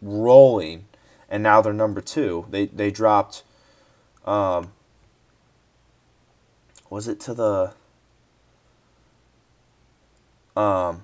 rolling, 0.00 0.86
and 1.28 1.42
now 1.42 1.60
they're 1.60 1.72
number 1.72 2.00
two. 2.00 2.46
They 2.50 2.66
they 2.66 2.90
dropped 2.90 3.42
um, 4.24 4.72
was 6.90 7.08
it 7.08 7.20
to 7.20 7.34
the 7.34 7.72
um 10.60 11.02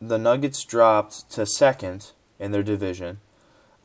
the 0.00 0.18
Nuggets 0.18 0.64
dropped 0.64 1.30
to 1.30 1.44
second 1.46 2.12
in 2.38 2.52
their 2.52 2.62
division. 2.62 3.18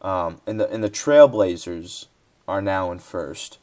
Um, 0.02 0.42
and 0.46 0.60
the 0.60 0.70
and 0.70 0.84
the 0.84 0.90
Trailblazers 0.90 2.08
are 2.48 2.62
now 2.62 2.92
in 2.92 3.00
first. 3.00 3.58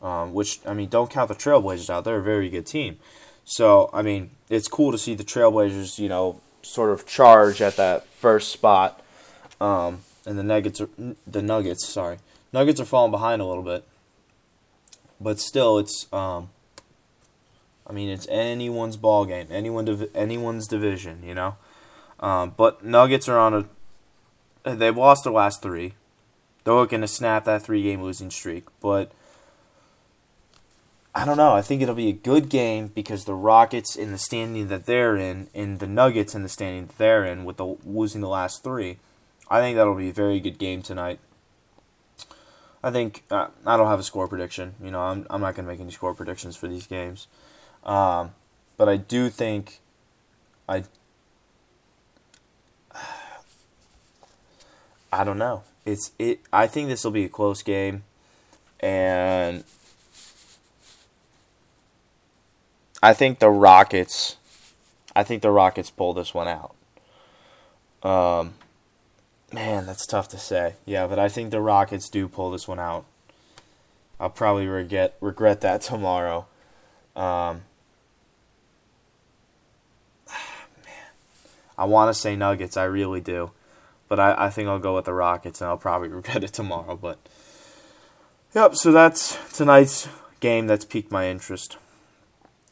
Um, 0.00 0.34
which 0.34 0.58
I 0.66 0.74
mean, 0.74 0.88
don't 0.88 1.10
count 1.10 1.28
the 1.28 1.34
Trailblazers 1.34 1.88
out; 1.88 2.04
they're 2.04 2.18
a 2.18 2.22
very 2.22 2.48
good 2.48 2.66
team. 2.66 2.98
So 3.44 3.90
I 3.92 4.02
mean, 4.02 4.30
it's 4.48 4.68
cool 4.68 4.90
to 4.90 4.98
see 4.98 5.14
the 5.14 5.24
Trailblazers, 5.24 5.98
you 5.98 6.08
know, 6.08 6.40
sort 6.62 6.90
of 6.90 7.06
charge 7.06 7.62
at 7.62 7.76
that 7.76 8.06
first 8.08 8.50
spot. 8.50 9.00
Um, 9.60 10.00
and 10.26 10.38
the 10.38 10.42
Nuggets 10.42 10.80
are 10.80 10.88
the 11.26 11.42
Nuggets. 11.42 11.86
Sorry, 11.86 12.18
Nuggets 12.52 12.80
are 12.80 12.84
falling 12.84 13.12
behind 13.12 13.40
a 13.42 13.44
little 13.44 13.62
bit 13.62 13.84
but 15.22 15.40
still, 15.40 15.78
it's 15.78 16.06
um, 16.12 16.50
I 17.86 17.92
mean, 17.92 18.08
it's 18.08 18.26
anyone's 18.28 18.96
ball 18.96 19.24
game, 19.24 19.46
anyone 19.50 19.84
div- 19.84 20.10
anyone's 20.14 20.66
division, 20.66 21.22
you 21.24 21.34
know. 21.34 21.56
Um, 22.20 22.54
but 22.56 22.84
Nuggets 22.84 23.28
are 23.28 23.38
on 23.38 23.54
a 24.64 24.74
they've 24.74 24.96
lost 24.96 25.24
their 25.24 25.32
last 25.32 25.62
three. 25.62 25.94
They're 26.64 26.74
looking 26.74 27.00
to 27.00 27.08
snap 27.08 27.44
that 27.44 27.62
three 27.62 27.82
game 27.82 28.02
losing 28.02 28.30
streak, 28.30 28.64
but 28.80 29.10
I 31.14 31.24
don't 31.24 31.36
know. 31.36 31.52
I 31.52 31.62
think 31.62 31.82
it'll 31.82 31.94
be 31.94 32.08
a 32.08 32.12
good 32.12 32.48
game 32.48 32.88
because 32.88 33.24
the 33.24 33.34
Rockets 33.34 33.96
in 33.96 34.12
the 34.12 34.18
standing 34.18 34.68
that 34.68 34.86
they're 34.86 35.16
in, 35.16 35.48
and 35.54 35.78
the 35.78 35.86
Nuggets 35.86 36.34
in 36.34 36.42
the 36.42 36.48
standing 36.48 36.86
that 36.86 36.98
they're 36.98 37.24
in, 37.24 37.44
with 37.44 37.56
the 37.56 37.76
losing 37.84 38.20
the 38.20 38.28
last 38.28 38.62
three, 38.62 38.98
I 39.50 39.60
think 39.60 39.76
that'll 39.76 39.94
be 39.94 40.08
a 40.08 40.14
very 40.14 40.40
good 40.40 40.58
game 40.58 40.80
tonight. 40.82 41.18
I 42.82 42.90
think 42.90 43.22
uh, 43.30 43.48
I 43.64 43.76
don't 43.76 43.86
have 43.86 44.00
a 44.00 44.02
score 44.02 44.26
prediction. 44.26 44.74
You 44.82 44.90
know, 44.90 45.00
I'm 45.00 45.26
I'm 45.30 45.40
not 45.40 45.54
gonna 45.54 45.68
make 45.68 45.80
any 45.80 45.92
score 45.92 46.14
predictions 46.14 46.56
for 46.56 46.66
these 46.68 46.86
games, 46.86 47.28
um, 47.84 48.34
but 48.76 48.88
I 48.88 48.96
do 48.96 49.30
think 49.30 49.80
I 50.68 50.84
I 55.12 55.24
don't 55.24 55.38
know. 55.38 55.62
It's 55.84 56.12
it. 56.18 56.40
I 56.52 56.66
think 56.66 56.88
this 56.88 57.04
will 57.04 57.12
be 57.12 57.24
a 57.24 57.28
close 57.28 57.62
game, 57.62 58.04
and 58.80 59.62
I 63.02 63.14
think 63.14 63.38
the 63.38 63.50
Rockets. 63.50 64.36
I 65.14 65.22
think 65.24 65.42
the 65.42 65.50
Rockets 65.50 65.90
pull 65.90 66.14
this 66.14 66.32
one 66.32 66.48
out. 66.48 66.74
Um, 68.02 68.54
man, 69.52 69.86
that's 69.86 70.06
tough 70.06 70.28
to 70.28 70.38
say. 70.38 70.74
Yeah, 70.84 71.06
but 71.06 71.18
I 71.18 71.28
think 71.28 71.50
the 71.50 71.60
Rockets 71.60 72.08
do 72.08 72.28
pull 72.28 72.50
this 72.50 72.66
one 72.66 72.78
out. 72.78 73.04
I'll 74.18 74.30
probably 74.30 74.66
regret 74.66 75.16
regret 75.20 75.60
that 75.62 75.80
tomorrow. 75.82 76.46
Um, 77.16 77.62
man, 80.84 81.10
I 81.76 81.84
want 81.84 82.08
to 82.14 82.20
say 82.20 82.36
Nuggets. 82.36 82.76
I 82.76 82.84
really 82.84 83.20
do, 83.20 83.50
but 84.08 84.20
I, 84.20 84.46
I 84.46 84.50
think 84.50 84.68
I'll 84.68 84.78
go 84.78 84.94
with 84.94 85.06
the 85.06 85.14
Rockets, 85.14 85.60
and 85.60 85.68
I'll 85.68 85.76
probably 85.76 86.08
regret 86.20 86.44
it 86.44 86.52
tomorrow. 86.52 86.96
But 86.96 87.18
yep. 88.54 88.76
So 88.76 88.92
that's 88.92 89.38
tonight's 89.56 90.08
game. 90.40 90.66
That's 90.66 90.84
piqued 90.84 91.10
my 91.10 91.28
interest. 91.28 91.76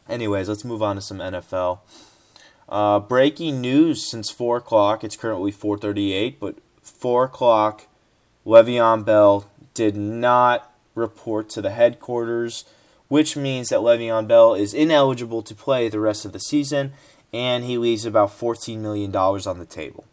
Anyways, 0.08 0.48
let's 0.48 0.64
move 0.64 0.82
on 0.82 0.96
to 0.96 1.02
some 1.02 1.18
NFL. 1.18 1.80
Uh, 2.68 3.00
breaking 3.00 3.60
news 3.60 4.08
since 4.08 4.30
four 4.30 4.56
o'clock. 4.56 5.02
It's 5.02 5.16
currently 5.16 5.50
four 5.50 5.76
thirty-eight, 5.76 6.38
but 6.38 6.56
four 6.90 7.24
o'clock, 7.24 7.86
Le'Veon 8.46 9.04
Bell 9.04 9.50
did 9.74 9.96
not 9.96 10.72
report 10.94 11.48
to 11.50 11.62
the 11.62 11.70
headquarters, 11.70 12.64
which 13.08 13.36
means 13.36 13.68
that 13.68 13.80
Le'Veon 13.80 14.26
Bell 14.26 14.54
is 14.54 14.74
ineligible 14.74 15.42
to 15.42 15.54
play 15.54 15.88
the 15.88 16.00
rest 16.00 16.24
of 16.24 16.32
the 16.32 16.40
season, 16.40 16.92
and 17.32 17.64
he 17.64 17.78
leaves 17.78 18.04
about 18.04 18.32
fourteen 18.32 18.82
million 18.82 19.10
dollars 19.10 19.46
on 19.46 19.58
the 19.58 19.66
table. 19.66 20.04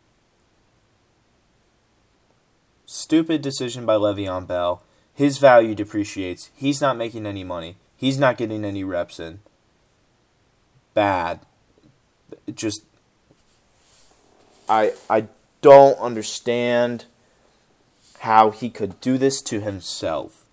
Stupid 2.85 3.41
decision 3.41 3.85
by 3.85 3.95
Le'Veon 3.95 4.47
Bell. 4.47 4.83
His 5.13 5.39
value 5.39 5.73
depreciates. 5.73 6.51
He's 6.55 6.79
not 6.79 6.95
making 6.95 7.25
any 7.25 7.43
money. 7.43 7.75
He's 7.95 8.19
not 8.19 8.37
getting 8.37 8.63
any 8.63 8.83
reps 8.83 9.19
in 9.19 9.39
bad. 10.97 11.39
Just 12.55 12.81
I 14.67 14.93
I 15.09 15.27
don't 15.67 15.99
understand 15.99 17.03
how 18.19 18.51
he 18.51 18.69
could 18.69 19.01
do 19.01 19.17
this 19.17 19.41
to 19.41 19.59
himself. 19.59 20.45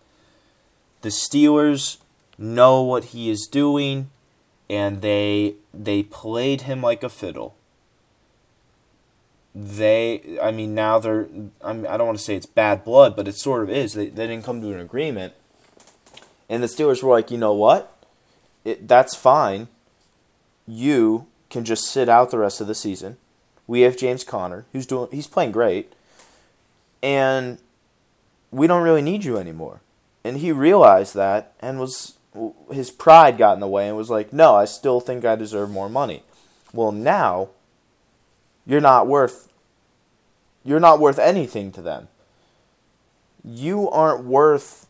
The 1.02 1.10
Steelers 1.10 1.98
know 2.36 2.82
what 2.82 3.04
he 3.06 3.30
is 3.30 3.46
doing 3.46 4.10
and 4.68 5.02
they 5.02 5.54
they 5.72 6.02
played 6.02 6.62
him 6.62 6.82
like 6.82 7.04
a 7.04 7.08
fiddle. 7.08 7.54
They 9.54 10.36
I 10.42 10.50
mean 10.50 10.74
now 10.74 10.98
they're 10.98 11.28
I 11.62 11.72
mean, 11.74 11.86
I 11.86 11.96
don't 11.96 12.08
want 12.08 12.18
to 12.18 12.24
say 12.24 12.34
it's 12.34 12.46
bad 12.46 12.84
blood, 12.84 13.14
but 13.14 13.28
it 13.28 13.36
sort 13.36 13.62
of 13.62 13.70
is. 13.70 13.92
They 13.92 14.08
they 14.08 14.26
didn't 14.26 14.44
come 14.44 14.60
to 14.62 14.72
an 14.72 14.80
agreement. 14.80 15.34
And 16.48 16.60
the 16.60 16.66
Steelers 16.66 17.04
were 17.04 17.12
like, 17.12 17.30
"You 17.30 17.38
know 17.38 17.54
what? 17.54 18.04
It, 18.64 18.88
that's 18.88 19.14
fine 19.14 19.68
you 20.66 21.26
can 21.50 21.64
just 21.64 21.84
sit 21.84 22.08
out 22.08 22.30
the 22.30 22.38
rest 22.38 22.60
of 22.60 22.66
the 22.66 22.74
season. 22.74 23.16
We 23.66 23.82
have 23.82 23.96
James 23.96 24.24
Conner, 24.24 24.66
who's 24.72 24.86
doing 24.86 25.08
he's 25.10 25.26
playing 25.26 25.52
great, 25.52 25.92
and 27.02 27.58
we 28.50 28.66
don't 28.66 28.82
really 28.82 29.02
need 29.02 29.24
you 29.24 29.38
anymore. 29.38 29.80
And 30.22 30.38
he 30.38 30.52
realized 30.52 31.14
that 31.14 31.52
and 31.60 31.78
was 31.78 32.14
his 32.70 32.90
pride 32.90 33.38
got 33.38 33.54
in 33.54 33.60
the 33.60 33.68
way 33.68 33.88
and 33.88 33.96
was 33.96 34.10
like, 34.10 34.32
"No, 34.32 34.54
I 34.54 34.64
still 34.64 35.00
think 35.00 35.24
I 35.24 35.36
deserve 35.36 35.70
more 35.70 35.88
money." 35.88 36.22
Well, 36.72 36.92
now 36.92 37.48
you're 38.66 38.80
not 38.80 39.06
worth 39.06 39.48
you're 40.64 40.80
not 40.80 40.98
worth 40.98 41.18
anything 41.18 41.70
to 41.72 41.82
them. 41.82 42.08
You 43.44 43.90
aren't 43.90 44.24
worth 44.24 44.86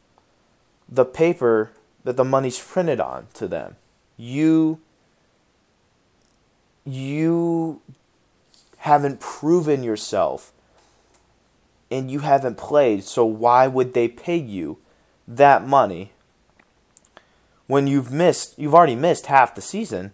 the 0.88 1.04
paper 1.04 1.72
that 2.04 2.16
the 2.16 2.24
money's 2.24 2.58
printed 2.58 3.00
on 3.00 3.26
to 3.34 3.48
them. 3.48 3.76
You 4.16 4.80
you 6.84 7.80
haven't 8.84 9.18
proven 9.18 9.82
yourself 9.82 10.52
and 11.90 12.10
you 12.10 12.18
haven't 12.18 12.58
played, 12.58 13.02
so 13.02 13.24
why 13.24 13.66
would 13.66 13.94
they 13.94 14.08
pay 14.08 14.36
you 14.36 14.76
that 15.26 15.66
money 15.66 16.12
when 17.66 17.86
you've 17.86 18.12
missed 18.12 18.58
you've 18.58 18.74
already 18.74 18.94
missed 18.94 19.24
half 19.24 19.54
the 19.54 19.62
season? 19.62 20.12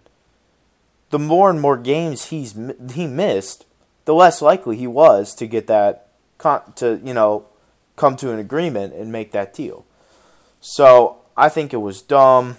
The 1.10 1.18
more 1.18 1.50
and 1.50 1.60
more 1.60 1.76
games 1.76 2.26
he's 2.26 2.54
he 2.92 3.08
missed, 3.08 3.66
the 4.04 4.14
less 4.14 4.40
likely 4.40 4.76
he 4.76 4.86
was 4.86 5.34
to 5.34 5.48
get 5.48 5.66
that 5.66 6.06
to, 6.76 7.00
you 7.02 7.12
know, 7.12 7.46
come 7.96 8.14
to 8.18 8.30
an 8.30 8.38
agreement 8.38 8.94
and 8.94 9.10
make 9.10 9.32
that 9.32 9.52
deal. 9.52 9.84
So, 10.60 11.16
I 11.36 11.48
think 11.48 11.72
it 11.72 11.78
was 11.78 12.02
dumb. 12.02 12.56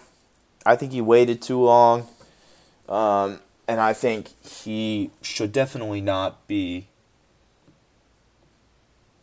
I 0.66 0.76
think 0.76 0.92
he 0.92 1.00
waited 1.00 1.42
too 1.42 1.62
long. 1.62 2.10
Um, 2.90 3.40
and 3.72 3.80
I 3.80 3.94
think 3.94 4.32
he 4.46 5.12
should 5.22 5.54
definitely 5.54 6.02
not 6.02 6.46
be 6.46 6.90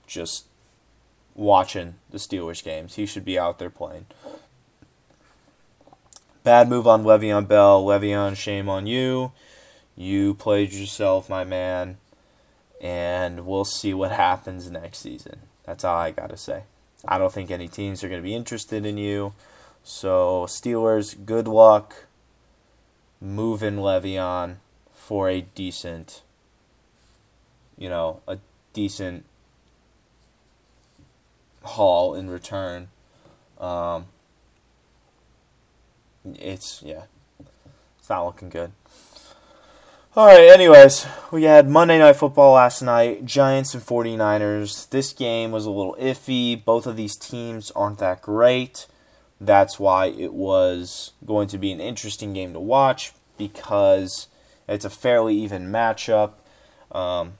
just 0.06 0.46
watching 1.34 1.96
the 2.08 2.16
Steelers 2.16 2.64
games. 2.64 2.94
He 2.94 3.04
should 3.04 3.26
be 3.26 3.38
out 3.38 3.58
there 3.58 3.68
playing. 3.68 4.06
Bad 6.44 6.70
move 6.70 6.86
on 6.86 7.04
Le'Veon 7.04 7.46
Bell. 7.46 7.84
Le'Veon, 7.84 8.34
shame 8.36 8.70
on 8.70 8.86
you. 8.86 9.32
You 9.94 10.32
played 10.32 10.72
yourself, 10.72 11.28
my 11.28 11.44
man. 11.44 11.98
And 12.80 13.44
we'll 13.44 13.66
see 13.66 13.92
what 13.92 14.12
happens 14.12 14.70
next 14.70 15.00
season. 15.00 15.40
That's 15.66 15.84
all 15.84 15.98
I 15.98 16.10
got 16.10 16.30
to 16.30 16.38
say. 16.38 16.62
I 17.06 17.18
don't 17.18 17.34
think 17.34 17.50
any 17.50 17.68
teams 17.68 18.02
are 18.02 18.08
going 18.08 18.22
to 18.22 18.26
be 18.26 18.34
interested 18.34 18.86
in 18.86 18.96
you. 18.96 19.34
So, 19.84 20.46
Steelers, 20.48 21.22
good 21.26 21.46
luck 21.46 22.07
moving 23.20 23.76
Le'Veon 23.76 24.56
for 24.92 25.28
a 25.28 25.40
decent, 25.40 26.22
you 27.76 27.88
know, 27.88 28.20
a 28.28 28.38
decent 28.72 29.24
haul 31.62 32.14
in 32.14 32.30
return. 32.30 32.88
Um, 33.58 34.06
it's 36.24 36.82
yeah, 36.84 37.04
it's 37.98 38.08
not 38.08 38.24
looking 38.24 38.48
good. 38.48 38.72
All 40.16 40.26
right, 40.26 40.50
anyways, 40.50 41.06
we 41.30 41.44
had 41.44 41.68
Monday 41.68 41.98
Night 41.98 42.16
Football 42.16 42.54
last 42.54 42.82
night, 42.82 43.24
Giants 43.24 43.74
and 43.74 43.82
49ers. 43.82 44.88
This 44.90 45.12
game 45.12 45.52
was 45.52 45.64
a 45.64 45.70
little 45.70 45.96
iffy. 46.00 46.64
Both 46.64 46.86
of 46.86 46.96
these 46.96 47.14
teams 47.14 47.70
aren't 47.72 47.98
that 47.98 48.22
great. 48.22 48.86
That's 49.40 49.78
why 49.78 50.06
it 50.06 50.32
was 50.32 51.12
going 51.24 51.48
to 51.48 51.58
be 51.58 51.70
an 51.70 51.80
interesting 51.80 52.32
game 52.32 52.52
to 52.52 52.60
watch 52.60 53.12
because 53.36 54.26
it's 54.68 54.84
a 54.84 54.90
fairly 54.90 55.36
even 55.36 55.70
matchup. 55.70 56.32
Um, 56.90 57.34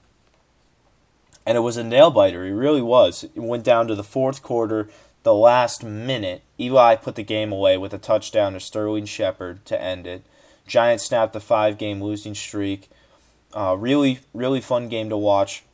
and 1.44 1.56
it 1.56 1.61
was 1.61 1.76
a 1.76 1.84
nail 1.84 2.11
biter. 2.11 2.44
It 2.44 2.52
really 2.52 2.82
was. 2.82 3.24
It 3.24 3.40
went 3.40 3.64
down 3.64 3.88
to 3.88 3.94
the 3.94 4.04
fourth 4.04 4.42
quarter, 4.42 4.88
the 5.22 5.34
last 5.34 5.82
minute. 5.82 6.42
Eli 6.61 6.94
put 6.96 7.16
the 7.16 7.22
game 7.22 7.52
away 7.52 7.78
with 7.78 7.92
a 7.94 7.98
touchdown 7.98 8.52
to 8.52 8.61
Sterling 8.61 9.06
Shepard 9.06 9.64
to 9.66 9.80
end 9.80 10.06
it. 10.06 10.24
Giants 10.66 11.04
snapped 11.04 11.32
the 11.32 11.40
five 11.40 11.78
game 11.78 12.02
losing 12.02 12.34
streak. 12.34 12.90
Uh, 13.54 13.74
really, 13.78 14.20
really 14.34 14.61
fun 14.61 14.88
game 14.88 15.08
to 15.08 15.16
watch, 15.16 15.64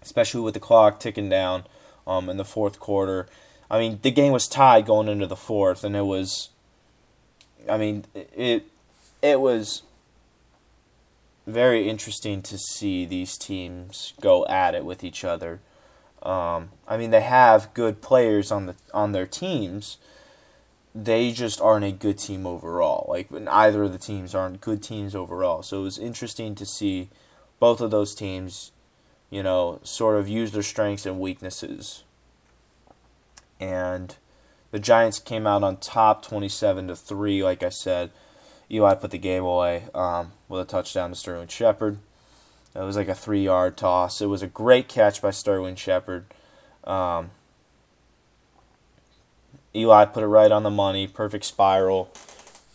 especially 0.00 0.40
with 0.40 0.54
the 0.54 0.60
clock 0.60 0.98
ticking 0.98 1.28
down 1.28 1.64
um, 2.06 2.30
in 2.30 2.38
the 2.38 2.44
fourth 2.44 2.80
quarter. 2.80 3.26
I 3.72 3.78
mean, 3.78 4.00
the 4.02 4.10
game 4.10 4.32
was 4.32 4.46
tied 4.46 4.84
going 4.84 5.08
into 5.08 5.26
the 5.26 5.34
fourth, 5.34 5.82
and 5.82 5.96
it 5.96 6.04
was. 6.04 6.50
I 7.68 7.78
mean, 7.78 8.04
it 8.14 8.66
it 9.22 9.40
was 9.40 9.82
very 11.46 11.88
interesting 11.88 12.42
to 12.42 12.58
see 12.58 13.06
these 13.06 13.38
teams 13.38 14.12
go 14.20 14.46
at 14.46 14.74
it 14.74 14.84
with 14.84 15.02
each 15.02 15.24
other. 15.24 15.60
Um, 16.22 16.70
I 16.86 16.98
mean, 16.98 17.10
they 17.10 17.22
have 17.22 17.72
good 17.72 18.02
players 18.02 18.52
on 18.52 18.66
the 18.66 18.74
on 18.92 19.12
their 19.12 19.26
teams. 19.26 19.96
They 20.94 21.32
just 21.32 21.58
aren't 21.58 21.86
a 21.86 21.92
good 21.92 22.18
team 22.18 22.46
overall. 22.46 23.06
Like 23.08 23.28
either 23.48 23.84
of 23.84 23.92
the 23.92 23.98
teams 23.98 24.34
aren't 24.34 24.60
good 24.60 24.82
teams 24.82 25.14
overall. 25.14 25.62
So 25.62 25.80
it 25.80 25.84
was 25.84 25.98
interesting 25.98 26.54
to 26.56 26.66
see 26.66 27.08
both 27.58 27.80
of 27.80 27.90
those 27.90 28.14
teams, 28.14 28.72
you 29.30 29.42
know, 29.42 29.80
sort 29.82 30.18
of 30.18 30.28
use 30.28 30.52
their 30.52 30.62
strengths 30.62 31.06
and 31.06 31.18
weaknesses. 31.18 32.04
And 33.62 34.16
The 34.72 34.80
Giants 34.80 35.20
came 35.20 35.46
out 35.46 35.62
on 35.62 35.76
top, 35.76 36.24
twenty-seven 36.24 36.88
to 36.88 36.96
three. 36.96 37.44
Like 37.44 37.62
I 37.62 37.68
said, 37.68 38.10
Eli 38.70 38.94
put 38.94 39.12
the 39.12 39.18
game 39.18 39.44
away 39.44 39.84
um, 39.94 40.32
with 40.48 40.62
a 40.62 40.64
touchdown 40.64 41.10
to 41.10 41.16
Sterling 41.16 41.48
Shepard. 41.48 41.98
It 42.74 42.80
was 42.80 42.96
like 42.96 43.08
a 43.08 43.14
three-yard 43.14 43.76
toss. 43.76 44.20
It 44.20 44.26
was 44.26 44.42
a 44.42 44.46
great 44.46 44.88
catch 44.88 45.20
by 45.20 45.30
Sterling 45.30 45.76
Shepard. 45.76 46.24
Um, 46.84 47.30
Eli 49.74 50.06
put 50.06 50.24
it 50.24 50.26
right 50.26 50.50
on 50.50 50.62
the 50.62 50.70
money, 50.70 51.06
perfect 51.06 51.44
spiral. 51.44 52.10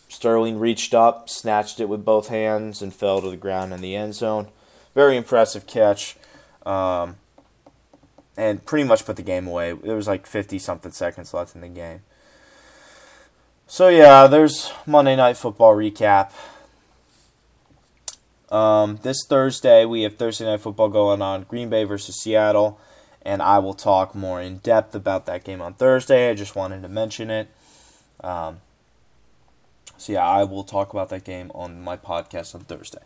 Sterling 0.08 0.58
reached 0.58 0.94
up, 0.94 1.28
snatched 1.28 1.80
it 1.80 1.88
with 1.88 2.04
both 2.04 2.28
hands, 2.28 2.80
and 2.80 2.94
fell 2.94 3.20
to 3.20 3.28
the 3.28 3.36
ground 3.36 3.74
in 3.74 3.80
the 3.80 3.96
end 3.96 4.14
zone. 4.14 4.48
Very 4.94 5.16
impressive 5.16 5.66
catch. 5.66 6.16
Um, 6.64 7.16
and 8.38 8.64
pretty 8.64 8.84
much 8.88 9.04
put 9.04 9.16
the 9.16 9.22
game 9.22 9.46
away. 9.46 9.72
There 9.72 9.96
was 9.96 10.06
like 10.06 10.26
50 10.26 10.58
something 10.58 10.92
seconds 10.92 11.34
left 11.34 11.54
in 11.54 11.60
the 11.60 11.68
game. 11.68 12.00
So, 13.66 13.88
yeah, 13.88 14.26
there's 14.26 14.72
Monday 14.86 15.16
Night 15.16 15.36
Football 15.36 15.76
recap. 15.76 16.32
Um, 18.50 18.98
this 19.02 19.26
Thursday, 19.28 19.84
we 19.84 20.02
have 20.02 20.16
Thursday 20.16 20.46
Night 20.46 20.60
Football 20.60 20.88
going 20.88 21.20
on 21.20 21.42
Green 21.42 21.68
Bay 21.68 21.84
versus 21.84 22.22
Seattle 22.22 22.80
and 23.28 23.42
I 23.42 23.58
will 23.58 23.74
talk 23.74 24.14
more 24.14 24.40
in 24.40 24.58
depth 24.58 24.94
about 24.94 25.26
that 25.26 25.44
game 25.44 25.60
on 25.60 25.74
Thursday. 25.74 26.30
I 26.30 26.34
just 26.34 26.56
wanted 26.56 26.80
to 26.80 26.88
mention 26.88 27.30
it. 27.30 27.48
Um, 28.20 28.60
so, 29.98 30.14
yeah, 30.14 30.26
I 30.26 30.44
will 30.44 30.64
talk 30.64 30.92
about 30.92 31.08
that 31.10 31.24
game 31.24 31.50
on 31.54 31.82
my 31.82 31.96
podcast 31.96 32.54
on 32.54 32.62
Thursday. 32.62 33.02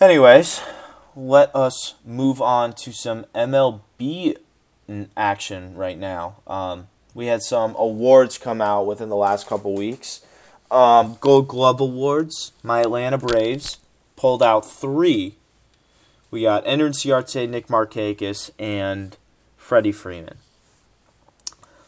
Anyways, 0.00 0.60
let 1.16 1.54
us 1.54 1.94
move 2.04 2.40
on 2.40 2.72
to 2.74 2.92
some 2.92 3.26
MLB 3.34 4.36
action 5.16 5.76
right 5.76 5.98
now. 5.98 6.36
Um, 6.46 6.88
we 7.14 7.26
had 7.26 7.42
some 7.42 7.74
awards 7.76 8.38
come 8.38 8.60
out 8.60 8.86
within 8.86 9.08
the 9.08 9.16
last 9.16 9.46
couple 9.46 9.74
weeks. 9.74 10.24
Um, 10.70 11.16
Gold 11.20 11.48
Glove 11.48 11.80
Awards, 11.80 12.52
my 12.62 12.80
Atlanta 12.80 13.18
Braves 13.18 13.78
pulled 14.16 14.42
out 14.42 14.68
three 14.68 15.36
we 16.34 16.42
got 16.42 16.66
Ender 16.66 16.90
Inciarte, 16.90 17.48
Nick 17.48 17.68
Markakis, 17.68 18.50
and 18.58 19.16
Freddie 19.56 19.92
Freeman. 19.92 20.38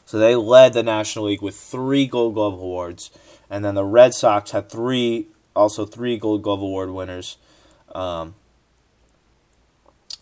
So 0.05 0.21
they 0.21 0.37
led 0.37 0.73
the 0.73 0.85
National 0.85 1.25
League 1.25 1.43
with 1.43 1.57
three 1.57 2.07
Gold 2.07 2.35
Glove 2.35 2.53
awards, 2.53 3.11
and 3.51 3.65
then 3.65 3.75
the 3.75 3.85
Red 3.85 4.15
Sox 4.15 4.53
had 4.53 4.71
three, 4.71 5.27
also 5.57 5.85
three 5.85 6.17
Gold 6.17 6.43
Glove 6.43 6.61
award 6.61 6.91
winners. 6.91 7.39
Um, 7.93 8.37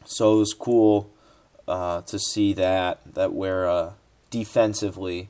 so 0.05 0.37
it 0.37 0.39
was 0.39 0.55
cool 0.55 1.11
uh, 1.67 2.03
to 2.03 2.19
see 2.19 2.53
that 2.53 3.01
that 3.15 3.33
where 3.33 3.69
uh, 3.69 3.93
defensively 4.31 5.29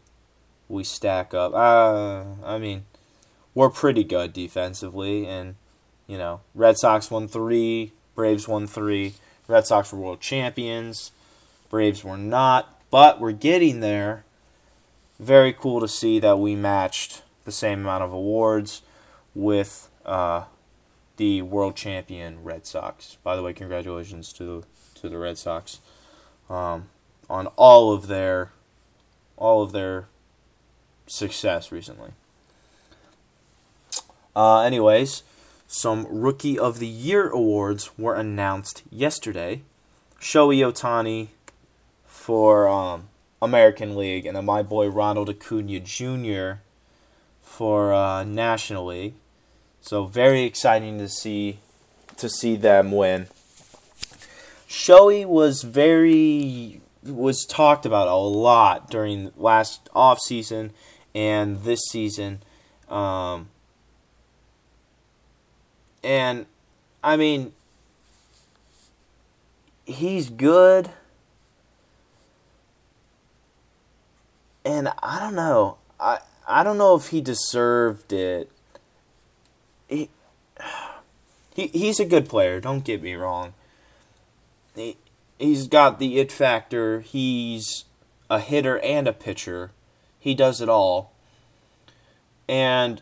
we 0.69 0.85
stack 0.85 1.35
up. 1.35 1.55
Uh, 1.55 2.25
I 2.45 2.59
mean, 2.59 2.85
we're 3.55 3.71
pretty 3.71 4.05
good 4.05 4.33
defensively, 4.33 5.27
and 5.27 5.57
you 6.07 6.19
know, 6.19 6.41
Red 6.55 6.79
Sox 6.79 7.11
won 7.11 7.29
three, 7.29 7.93
Braves 8.15 8.49
won 8.49 8.67
three. 8.67 9.15
Red 9.47 9.67
Sox 9.67 9.93
were 9.93 9.99
world 9.99 10.21
champions. 10.21 11.13
Braves 11.71 12.05
were 12.05 12.17
not, 12.17 12.81
but 12.91 13.21
we're 13.21 13.33
getting 13.33 13.81
there. 13.81 14.25
Very 15.21 15.53
cool 15.53 15.81
to 15.81 15.89
see 15.89 16.19
that 16.21 16.39
we 16.39 16.57
matched 16.57 17.23
the 17.45 17.53
same 17.53 17.81
amount 17.81 18.05
of 18.05 18.13
awards 18.13 18.83
with 19.35 19.89
uh, 20.05 20.45
the 21.17 21.43
world 21.43 21.77
champion 21.77 22.43
Red 22.43 22.67
Sox. 22.67 23.17
By 23.23 23.37
the 23.37 23.43
way, 23.43 23.53
congratulations 23.53 24.33
to 24.35 24.65
to 24.97 25.09
the 25.09 25.19
Red 25.19 25.39
Sox 25.39 25.81
um, 26.49 26.89
on 27.29 27.47
all 27.57 27.93
of 27.93 28.07
their 28.07 28.53
all 29.37 29.63
of 29.63 29.73
their 29.73 30.07
success 31.07 31.71
recently. 31.71 32.11
Uh, 34.37 34.61
anyways, 34.61 35.23
some 35.67 36.07
Rookie 36.09 36.59
of 36.59 36.79
the 36.79 36.87
Year 36.87 37.29
awards 37.29 37.97
were 37.99 38.15
announced 38.15 38.83
yesterday. 38.91 39.63
Shohei 40.21 40.61
Ohtani 40.61 41.29
for 42.07 42.67
um, 42.69 43.09
American 43.43 43.95
League, 43.97 44.27
and 44.27 44.37
then 44.37 44.45
my 44.45 44.63
boy 44.63 44.89
Ronald 44.89 45.29
Acuna 45.29 45.81
Jr. 45.81 46.61
for 47.43 47.93
uh, 47.93 48.25
National 48.25 48.87
League. 48.87 49.15
So 49.85 50.07
very 50.07 50.45
exciting 50.45 50.97
to 50.97 51.11
see 51.11 51.59
to 52.17 52.31
see 52.31 52.57
them 52.57 52.91
win. 52.91 53.27
Shohei 54.67 55.27
was 55.27 55.63
very 55.63 56.81
was 57.03 57.45
talked 57.45 57.85
about 57.85 58.09
a 58.09 58.15
lot 58.17 58.89
during 58.89 59.31
last 59.37 59.91
off 59.95 60.21
season 60.21 60.73
and 61.15 61.65
this 61.65 61.81
season. 61.91 62.43
Um, 62.89 63.51
and 66.03 66.47
I 67.03 67.19
mean, 67.19 67.53
he's 69.85 70.31
good. 70.31 70.89
And 74.65 74.89
I 75.03 75.21
don't 75.21 75.35
know. 75.35 75.77
I 76.01 76.21
I 76.49 76.65
don't 76.65 76.79
know 76.79 76.95
if 76.95 77.09
he 77.09 77.21
deserved 77.21 78.15
it. 78.15 78.51
He, 79.89 80.09
he 81.55 81.69
he's 81.69 82.01
a 82.01 82.05
good 82.05 82.29
player, 82.29 82.61
don't 82.61 82.85
get 82.85 83.03
me 83.03 83.15
wrong. 83.15 83.55
He 84.75 84.99
he's 85.39 85.69
got 85.69 85.99
the 85.99 86.19
it 86.19 86.31
factor. 86.31 87.01
He's 87.01 87.85
a 88.29 88.41
hitter 88.41 88.79
and 88.81 89.09
a 89.09 89.13
pitcher. 89.13 89.71
He 90.19 90.35
does 90.35 90.61
it 90.61 90.69
all. 90.69 91.13
And 92.49 93.01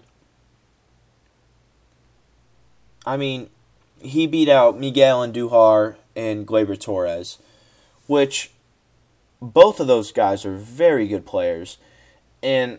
I 3.04 3.16
mean, 3.16 3.48
he 3.98 4.26
beat 4.26 4.48
out 4.48 4.78
Miguel 4.78 5.26
Andujar 5.26 5.96
and 6.14 6.46
Gleyber 6.46 6.78
Torres, 6.78 7.38
which 8.06 8.50
both 9.40 9.80
of 9.80 9.86
those 9.86 10.12
guys 10.12 10.44
are 10.44 10.56
very 10.56 11.08
good 11.08 11.26
players. 11.26 11.78
And 12.42 12.78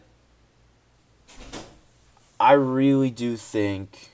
I 2.39 2.53
really 2.53 3.09
do 3.09 3.36
think. 3.36 4.12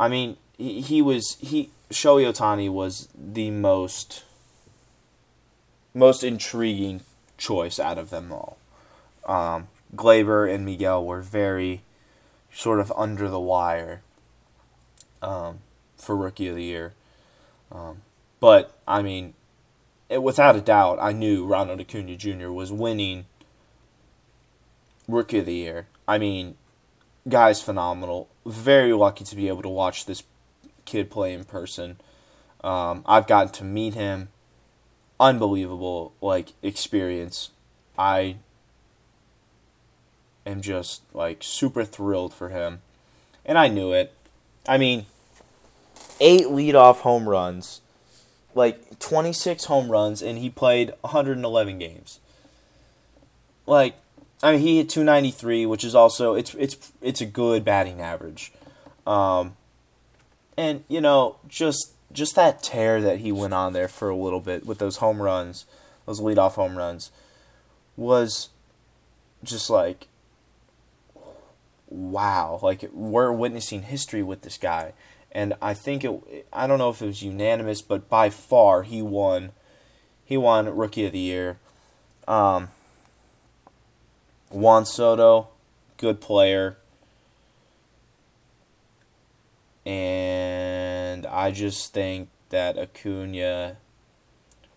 I 0.00 0.08
mean, 0.08 0.38
he, 0.58 0.80
he 0.80 1.02
was 1.02 1.36
he 1.40 1.70
Shohei 1.90 2.26
Ohtani 2.32 2.68
was 2.68 3.08
the 3.14 3.50
most 3.50 4.24
most 5.94 6.24
intriguing 6.24 7.02
choice 7.36 7.78
out 7.78 7.98
of 7.98 8.10
them 8.10 8.32
all. 8.32 8.56
Um, 9.26 9.68
Gleyber 9.94 10.52
and 10.52 10.64
Miguel 10.64 11.04
were 11.04 11.20
very 11.20 11.82
sort 12.52 12.80
of 12.80 12.92
under 12.96 13.28
the 13.28 13.38
wire 13.38 14.00
um, 15.20 15.58
for 15.96 16.16
Rookie 16.16 16.48
of 16.48 16.56
the 16.56 16.64
Year. 16.64 16.94
Um, 17.70 18.02
but, 18.40 18.76
I 18.88 19.02
mean, 19.02 19.34
it, 20.08 20.22
without 20.22 20.56
a 20.56 20.60
doubt, 20.60 20.98
I 21.00 21.12
knew 21.12 21.46
Ronald 21.46 21.80
Acuna 21.80 22.16
Jr. 22.16 22.48
was 22.48 22.72
winning 22.72 23.26
Rookie 25.06 25.40
of 25.40 25.46
the 25.46 25.54
Year. 25.54 25.86
I 26.08 26.18
mean, 26.18 26.56
guy's 27.28 27.60
phenomenal. 27.60 28.28
Very 28.46 28.92
lucky 28.92 29.24
to 29.24 29.36
be 29.36 29.48
able 29.48 29.62
to 29.62 29.68
watch 29.68 30.06
this 30.06 30.22
kid 30.84 31.10
play 31.10 31.32
in 31.32 31.44
person. 31.44 31.98
Um, 32.62 33.04
I've 33.06 33.26
gotten 33.26 33.52
to 33.54 33.64
meet 33.64 33.94
him. 33.94 34.28
Unbelievable, 35.18 36.14
like, 36.20 36.52
experience. 36.62 37.50
I 37.98 38.36
am 40.46 40.62
just, 40.62 41.02
like, 41.12 41.38
super 41.42 41.84
thrilled 41.84 42.32
for 42.32 42.48
him. 42.48 42.80
And 43.44 43.58
I 43.58 43.68
knew 43.68 43.92
it. 43.92 44.14
I 44.66 44.78
mean, 44.78 45.06
eight 46.20 46.46
leadoff 46.46 46.98
home 46.98 47.28
runs, 47.28 47.80
like 48.54 48.98
26 48.98 49.64
home 49.64 49.90
runs, 49.90 50.22
and 50.22 50.38
he 50.38 50.50
played 50.50 50.92
111 51.00 51.78
games. 51.78 52.20
Like, 53.66 53.96
I 54.42 54.52
mean, 54.52 54.60
he 54.60 54.78
hit 54.78 54.88
293, 54.88 55.66
which 55.66 55.84
is 55.84 55.94
also 55.94 56.34
it's 56.34 56.54
it's 56.54 56.92
it's 57.02 57.20
a 57.20 57.26
good 57.26 57.64
batting 57.64 58.00
average. 58.00 58.52
Um, 59.06 59.56
and 60.56 60.84
you 60.88 61.00
know, 61.00 61.36
just 61.48 61.92
just 62.12 62.34
that 62.36 62.62
tear 62.62 63.00
that 63.00 63.18
he 63.18 63.32
went 63.32 63.54
on 63.54 63.72
there 63.72 63.88
for 63.88 64.08
a 64.08 64.16
little 64.16 64.40
bit 64.40 64.66
with 64.66 64.78
those 64.78 64.96
home 64.96 65.20
runs, 65.20 65.66
those 66.06 66.20
leadoff 66.20 66.54
home 66.54 66.76
runs, 66.76 67.10
was 67.96 68.48
just 69.44 69.68
like 69.68 70.06
wow, 71.90 72.60
like 72.62 72.88
we're 72.92 73.32
witnessing 73.32 73.82
history 73.82 74.22
with 74.22 74.42
this 74.42 74.56
guy. 74.56 74.92
And 75.32 75.54
I 75.60 75.74
think 75.74 76.04
it 76.04 76.46
I 76.52 76.66
don't 76.66 76.78
know 76.78 76.90
if 76.90 77.02
it 77.02 77.06
was 77.06 77.22
unanimous, 77.22 77.82
but 77.82 78.08
by 78.08 78.30
far 78.30 78.84
he 78.84 79.02
won 79.02 79.52
he 80.24 80.36
won 80.36 80.74
rookie 80.74 81.06
of 81.06 81.12
the 81.12 81.18
year. 81.18 81.58
Um, 82.26 82.68
Juan 84.50 84.84
Soto, 84.84 85.48
good 85.96 86.20
player. 86.20 86.76
And 89.86 91.26
I 91.26 91.50
just 91.50 91.92
think 91.94 92.28
that 92.50 92.76
Acuna 92.76 93.76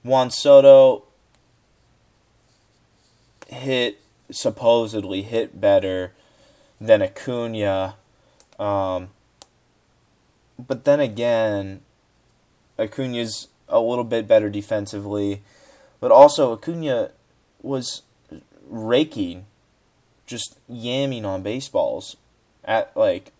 Juan 0.04 0.30
Soto 0.32 1.04
hit 3.48 4.00
supposedly 4.30 5.22
hit 5.22 5.60
better 5.60 6.12
than 6.80 7.02
Acuna. 7.02 7.96
Um, 8.60 9.10
but 10.60 10.84
then 10.84 11.00
again, 11.00 11.82
Acuna's 12.78 13.48
a 13.70 13.80
little 13.80 14.04
bit 14.04 14.28
better 14.28 14.50
defensively, 14.50 15.42
but 16.00 16.12
also 16.12 16.52
Acuna 16.52 17.12
was 17.62 18.02
raking, 18.68 19.46
just 20.26 20.58
yamming 20.70 21.26
on 21.26 21.42
baseballs 21.44 22.18
at 22.64 22.96
like 22.96 23.32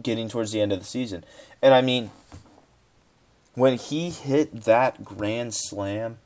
getting 0.00 0.28
towards 0.28 0.52
the 0.52 0.60
end 0.60 0.72
of 0.72 0.78
the 0.78 0.84
season. 0.84 1.24
And 1.60 1.74
I 1.74 1.80
mean, 1.80 2.10
when 3.54 3.76
he 3.76 4.10
hit 4.10 4.64
that 4.64 5.04
grand 5.04 5.54
slam 5.54 6.18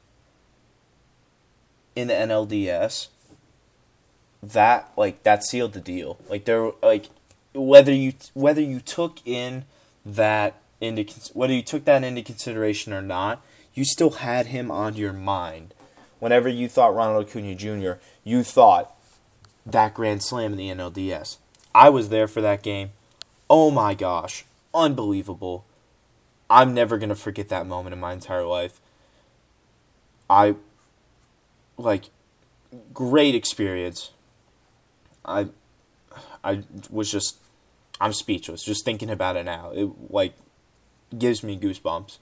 in 1.95 2.09
the 2.09 2.14
NLDS, 2.14 3.09
that 4.42 4.90
like 4.97 5.23
that 5.23 5.45
sealed 5.45 5.73
the 5.73 5.81
deal. 5.81 6.19
Like 6.29 6.45
there, 6.45 6.73
like 6.83 7.07
whether 7.55 7.92
you 7.92 8.14
whether 8.35 8.61
you 8.61 8.81
took 8.81 9.19
in 9.27 9.64
that 10.05 10.55
into 10.81 11.05
whether 11.33 11.53
you 11.53 11.62
took 11.62 11.85
that 11.87 12.05
into 12.05 12.23
consideration 12.23 12.92
or 12.92 13.03
not, 13.03 13.42
you 13.75 13.85
still 13.85 14.11
had 14.11 14.47
him 14.47 14.71
on 14.71 14.95
your 14.95 15.12
mind. 15.12 15.75
Whenever 16.19 16.49
you 16.49 16.69
thought 16.69 16.95
Ronald 16.95 17.29
Acuna 17.29 17.55
Jr., 17.55 18.01
you 18.25 18.42
thought 18.42 18.96
that 19.67 19.95
grand 19.95 20.23
slam 20.23 20.53
in 20.53 20.59
the 20.59 20.69
NLDS. 20.71 21.39
I 21.75 21.91
was 21.91 22.09
there 22.09 22.29
for 22.29 22.41
that 22.41 22.63
game. 22.63 22.93
Oh 23.51 23.71
my 23.71 23.95
gosh, 23.95 24.45
unbelievable. 24.73 25.65
I'm 26.49 26.73
never 26.73 26.97
going 26.97 27.09
to 27.09 27.17
forget 27.17 27.49
that 27.49 27.67
moment 27.67 27.93
in 27.93 28.01
my 28.01 28.13
entire 28.13 28.45
life. 28.45 28.81
I 30.31 30.55
like 31.77 32.11
great 32.95 33.35
experience. 33.35 34.13
I 35.25 35.49
I 36.43 36.63
was 36.89 37.11
just 37.11 37.37
I'm 38.01 38.13
speechless 38.13 38.63
just 38.63 38.85
thinking 38.85 39.11
about 39.11 39.37
it 39.37 39.45
now. 39.45 39.71
It 39.75 39.91
like 40.11 40.35
gives 41.17 41.43
me 41.43 41.59
goosebumps. 41.59 42.19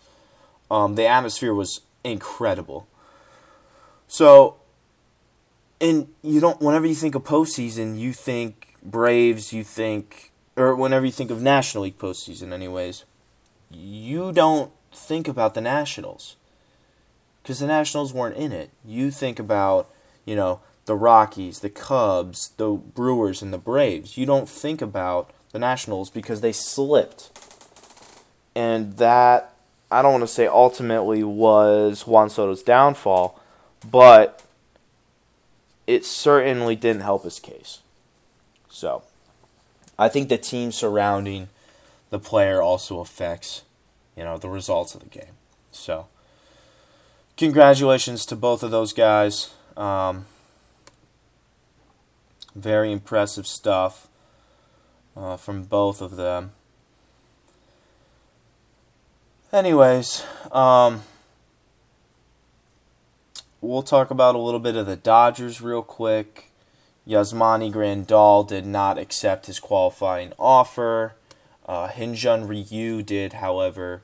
Um, 0.71 0.95
the 0.95 1.07
atmosphere 1.07 1.55
was 1.55 1.83
incredible. 2.03 2.87
So, 4.09 4.57
and 5.81 6.09
you 6.23 6.41
don't. 6.41 6.61
Whenever 6.61 6.87
you 6.87 6.95
think 6.95 7.15
of 7.15 7.25
postseason, 7.25 7.99
you 7.99 8.13
think 8.13 8.75
Braves. 8.83 9.53
You 9.53 9.65
think, 9.65 10.33
or 10.57 10.75
whenever 10.75 11.07
you 11.07 11.13
think 11.13 11.31
of 11.31 11.43
National 11.43 11.85
League 11.85 11.99
postseason, 11.99 12.53
anyways, 12.53 13.05
you 13.71 14.33
don't 14.33 14.73
think 14.93 15.29
about 15.29 15.55
the 15.55 15.61
Nationals 15.61 16.37
because 17.43 17.59
the 17.59 17.67
Nationals 17.67 18.15
weren't 18.15 18.37
in 18.37 18.53
it. 18.53 18.71
You 18.85 19.11
think 19.11 19.39
about, 19.39 19.91
you 20.25 20.35
know, 20.37 20.61
the 20.87 20.95
Rockies, 20.95 21.61
the 21.61 21.71
Cubs, 21.71 22.53
the 22.57 22.71
Brewers, 22.71 23.43
and 23.43 23.53
the 23.53 23.59
Braves. 23.59 24.17
You 24.17 24.27
don't 24.27 24.49
think 24.49 24.81
about 24.81 25.31
the 25.53 25.59
Nationals 25.59 26.11
because 26.11 26.41
they 26.41 26.53
slipped. 26.53 27.31
And 28.55 28.97
that, 28.99 29.55
I 29.91 30.03
don't 30.03 30.13
want 30.13 30.23
to 30.23 30.29
say 30.29 30.47
ultimately 30.47 31.25
was 31.25 32.07
Juan 32.07 32.31
Soto's 32.31 32.63
downfall, 32.63 33.41
but 33.89 34.44
it 35.87 36.05
certainly 36.05 36.77
didn't 36.77 37.03
help 37.03 37.25
his 37.25 37.39
case. 37.39 37.81
So, 38.69 39.03
I 39.99 40.09
think 40.09 40.29
the 40.29 40.39
team 40.39 40.73
surrounding 40.73 41.49
the 42.11 42.19
player 42.19 42.61
also 42.63 43.01
affects, 43.01 43.63
you 44.17 44.25
know, 44.25 44.39
the 44.39 44.49
results 44.49 44.95
of 44.95 45.01
the 45.01 45.09
game. 45.09 45.35
So, 45.73 46.07
congratulations 47.37 48.27
to 48.27 48.37
both 48.37 48.63
of 48.63 48.71
those 48.71 48.93
guys. 48.93 49.53
Um, 49.77 50.27
very 52.55 52.93
impressive 52.93 53.47
stuff 53.47 54.09
uh, 55.17 55.37
from 55.37 55.65
both 55.65 56.01
of 56.01 56.17
them. 56.17 56.53
Anyways, 59.53 60.25
um, 60.51 61.03
we'll 63.65 63.83
talk 63.83 64.11
about 64.11 64.35
a 64.35 64.39
little 64.39 64.61
bit 64.61 64.77
of 64.77 64.87
the 64.87 64.97
Dodgers 64.97 65.61
real 65.61 65.83
quick. 65.83 66.51
Yasmani 67.09 67.73
Grandal 67.73 68.47
did 68.47 68.67
not 68.67 68.99
accept 68.99 69.47
his 69.47 69.59
qualifying 69.59 70.33
offer. 70.39 71.15
Uh, 71.67 71.89
Hyun-Jin 71.89 72.47
Ryu 72.47 73.03
did, 73.03 73.35
however. 73.35 74.03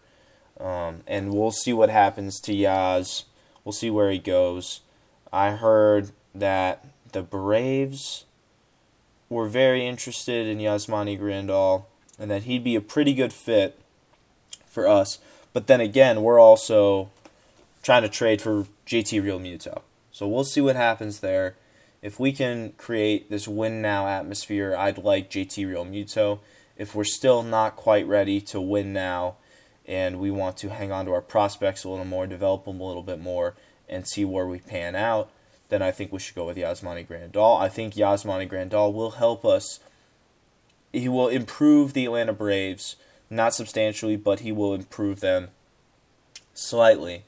Um, 0.59 1.03
and 1.07 1.33
we'll 1.33 1.51
see 1.51 1.73
what 1.73 1.91
happens 1.91 2.41
to 2.41 2.53
Yaz. 2.53 3.25
We'll 3.65 3.73
see 3.73 3.91
where 3.91 4.11
he 4.11 4.19
goes. 4.19 4.81
I 5.33 5.53
heard 5.53 6.13
that 6.35 6.85
the 7.13 7.23
Braves 7.23 8.25
were 9.29 9.49
very 9.49 9.87
interested 9.87 10.47
in 10.47 10.59
Yasmani 10.59 11.19
Grandal 11.19 11.85
and 12.19 12.31
that 12.31 12.45
he'd 12.45 12.65
be 12.65 12.77
a 12.77 12.81
pretty 12.81 13.15
good 13.15 13.33
fit 13.33 13.79
for 14.67 14.89
us. 14.89 15.19
But 15.53 15.67
then 15.67 15.81
again, 15.81 16.23
we're 16.23 16.41
also 16.41 17.11
trying 17.83 18.03
to 18.03 18.09
trade 18.09 18.43
for 18.43 18.67
JT 18.87 19.23
Real 19.23 19.39
Realmuto. 19.39 19.83
So 20.13 20.27
we'll 20.29 20.45
see 20.45 20.61
what 20.61 20.77
happens 20.77 21.21
there. 21.21 21.57
If 22.03 22.19
we 22.19 22.33
can 22.33 22.73
create 22.79 23.31
this 23.31 23.47
win 23.47 23.83
now 23.83 24.07
atmosphere, 24.07 24.75
I'd 24.77 24.99
like 24.99 25.31
JT 25.31 25.67
Real 25.67 25.85
Realmuto. 25.85 26.41
If 26.77 26.95
we're 26.95 27.05
still 27.05 27.43
not 27.43 27.77
quite 27.77 28.07
ready 28.07 28.41
to 28.43 28.61
win 28.61 28.93
now 28.93 29.37
and 29.87 30.19
we 30.19 30.31
want 30.31 30.57
to 30.59 30.71
hang 30.71 30.93
on 30.93 31.05
to 31.07 31.13
our 31.13 31.21
prospects 31.21 31.85
a 31.85 31.89
little 31.89 32.05
more, 32.05 32.27
develop 32.27 32.65
them 32.65 32.81
a 32.81 32.87
little 32.87 33.03
bit 33.03 33.21
more, 33.21 33.55
and 33.89 34.07
see 34.07 34.25
where 34.25 34.47
we 34.47 34.61
pan 34.61 34.95
out, 34.95 35.31
then 35.69 35.83
I 35.83 35.91
think 35.91 36.13
we 36.13 36.21
should 36.21 36.37
go 36.37 36.47
with 36.47 36.57
Yasmani 36.57 37.07
Grandal. 37.07 37.61
I 37.61 37.69
think 37.69 37.95
Yasmani 37.95 38.49
Grandal 38.49 38.93
will 38.93 39.13
help 39.13 39.45
us. 39.45 39.81
He 40.93 41.09
will 41.09 41.29
improve 41.29 41.93
the 41.93 42.05
Atlanta 42.07 42.33
Braves, 42.33 42.97
not 43.29 43.55
substantially, 43.55 44.17
but 44.17 44.41
he 44.41 44.53
will 44.53 44.75
improve 44.75 45.21
them 45.21 45.49
slightly. 46.55 47.25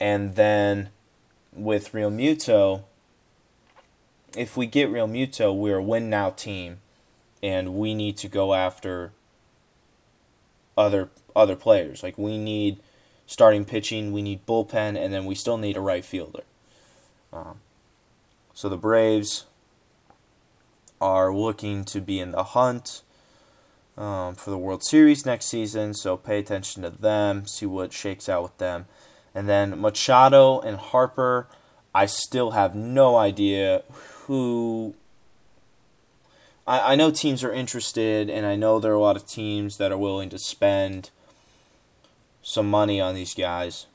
And 0.00 0.34
then 0.34 0.88
with 1.52 1.92
Realmuto, 1.92 2.84
if 4.36 4.56
we 4.56 4.66
get 4.66 4.88
Realmuto, 4.88 5.54
we're 5.56 5.76
a 5.76 5.82
win 5.82 6.08
now 6.08 6.30
team, 6.30 6.80
and 7.42 7.74
we 7.74 7.94
need 7.94 8.16
to 8.18 8.28
go 8.28 8.54
after 8.54 9.12
other 10.76 11.10
other 11.36 11.56
players. 11.56 12.02
Like 12.02 12.16
we 12.16 12.38
need 12.38 12.78
starting 13.26 13.64
pitching, 13.64 14.12
we 14.12 14.22
need 14.22 14.46
bullpen, 14.46 14.96
and 14.96 15.12
then 15.12 15.24
we 15.26 15.34
still 15.34 15.58
need 15.58 15.76
a 15.76 15.80
right 15.80 16.04
fielder. 16.04 16.42
Um, 17.32 17.60
so 18.54 18.68
the 18.68 18.76
Braves 18.76 19.44
are 21.00 21.32
looking 21.32 21.84
to 21.84 22.00
be 22.00 22.18
in 22.18 22.32
the 22.32 22.42
hunt 22.42 23.02
um, 23.96 24.34
for 24.34 24.50
the 24.50 24.58
World 24.58 24.82
Series 24.82 25.24
next 25.24 25.46
season, 25.46 25.94
so 25.94 26.16
pay 26.16 26.38
attention 26.38 26.82
to 26.82 26.90
them, 26.90 27.46
see 27.46 27.66
what 27.66 27.92
shakes 27.92 28.28
out 28.28 28.42
with 28.42 28.58
them. 28.58 28.86
And 29.34 29.48
then 29.48 29.80
Machado 29.80 30.60
and 30.60 30.76
Harper, 30.76 31.46
I 31.94 32.06
still 32.06 32.52
have 32.52 32.74
no 32.74 33.16
idea 33.16 33.82
who. 34.26 34.94
I, 36.66 36.92
I 36.92 36.94
know 36.96 37.10
teams 37.10 37.44
are 37.44 37.52
interested, 37.52 38.28
and 38.28 38.44
I 38.46 38.56
know 38.56 38.78
there 38.80 38.92
are 38.92 38.96
a 38.96 39.00
lot 39.00 39.16
of 39.16 39.26
teams 39.26 39.76
that 39.78 39.92
are 39.92 39.98
willing 39.98 40.30
to 40.30 40.38
spend 40.38 41.10
some 42.42 42.68
money 42.68 43.00
on 43.00 43.14
these 43.14 43.34
guys. 43.34 43.86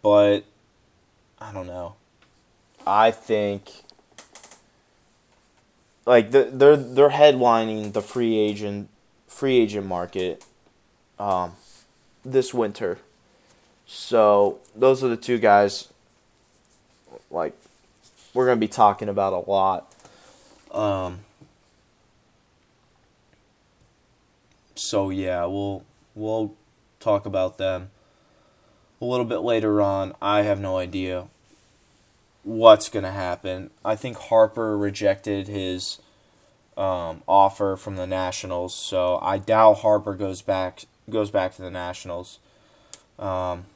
But 0.00 0.44
I 1.38 1.52
don't 1.52 1.66
know. 1.66 1.96
I 2.86 3.10
think 3.10 3.70
like 6.06 6.30
the, 6.30 6.48
they're 6.52 6.76
they're 6.76 7.10
headlining 7.10 7.92
the 7.92 8.02
free 8.02 8.38
agent 8.38 8.88
free 9.26 9.58
agent 9.58 9.86
market 9.86 10.44
um, 11.18 11.52
this 12.24 12.52
winter. 12.54 12.98
So 13.86 14.58
those 14.74 15.02
are 15.02 15.08
the 15.08 15.16
two 15.16 15.38
guys 15.38 15.88
like 17.30 17.54
we're 18.34 18.46
gonna 18.46 18.56
be 18.56 18.68
talking 18.68 19.08
about 19.08 19.32
a 19.32 19.50
lot. 19.50 19.92
Um, 20.70 21.20
so 24.74 25.10
yeah, 25.10 25.44
we'll 25.46 25.84
we'll 26.14 26.54
talk 27.00 27.26
about 27.26 27.58
them 27.58 27.90
a 29.00 29.04
little 29.04 29.26
bit 29.26 29.38
later 29.38 29.82
on. 29.82 30.14
I 30.22 30.42
have 30.42 30.60
no 30.60 30.78
idea 30.78 31.26
what's 32.44 32.88
going 32.88 33.04
to 33.04 33.10
happen. 33.10 33.70
I 33.84 33.96
think 33.96 34.16
Harper 34.16 34.76
rejected 34.76 35.48
his 35.48 35.98
um, 36.76 37.22
offer 37.26 37.76
from 37.76 37.96
the 37.96 38.06
Nationals, 38.06 38.74
so 38.74 39.18
I 39.20 39.38
doubt 39.38 39.78
Harper 39.78 40.14
goes 40.14 40.42
back 40.42 40.84
goes 41.10 41.30
back 41.30 41.54
to 41.56 41.62
the 41.62 41.70
Nationals. 41.70 42.38
Um, 43.18 43.66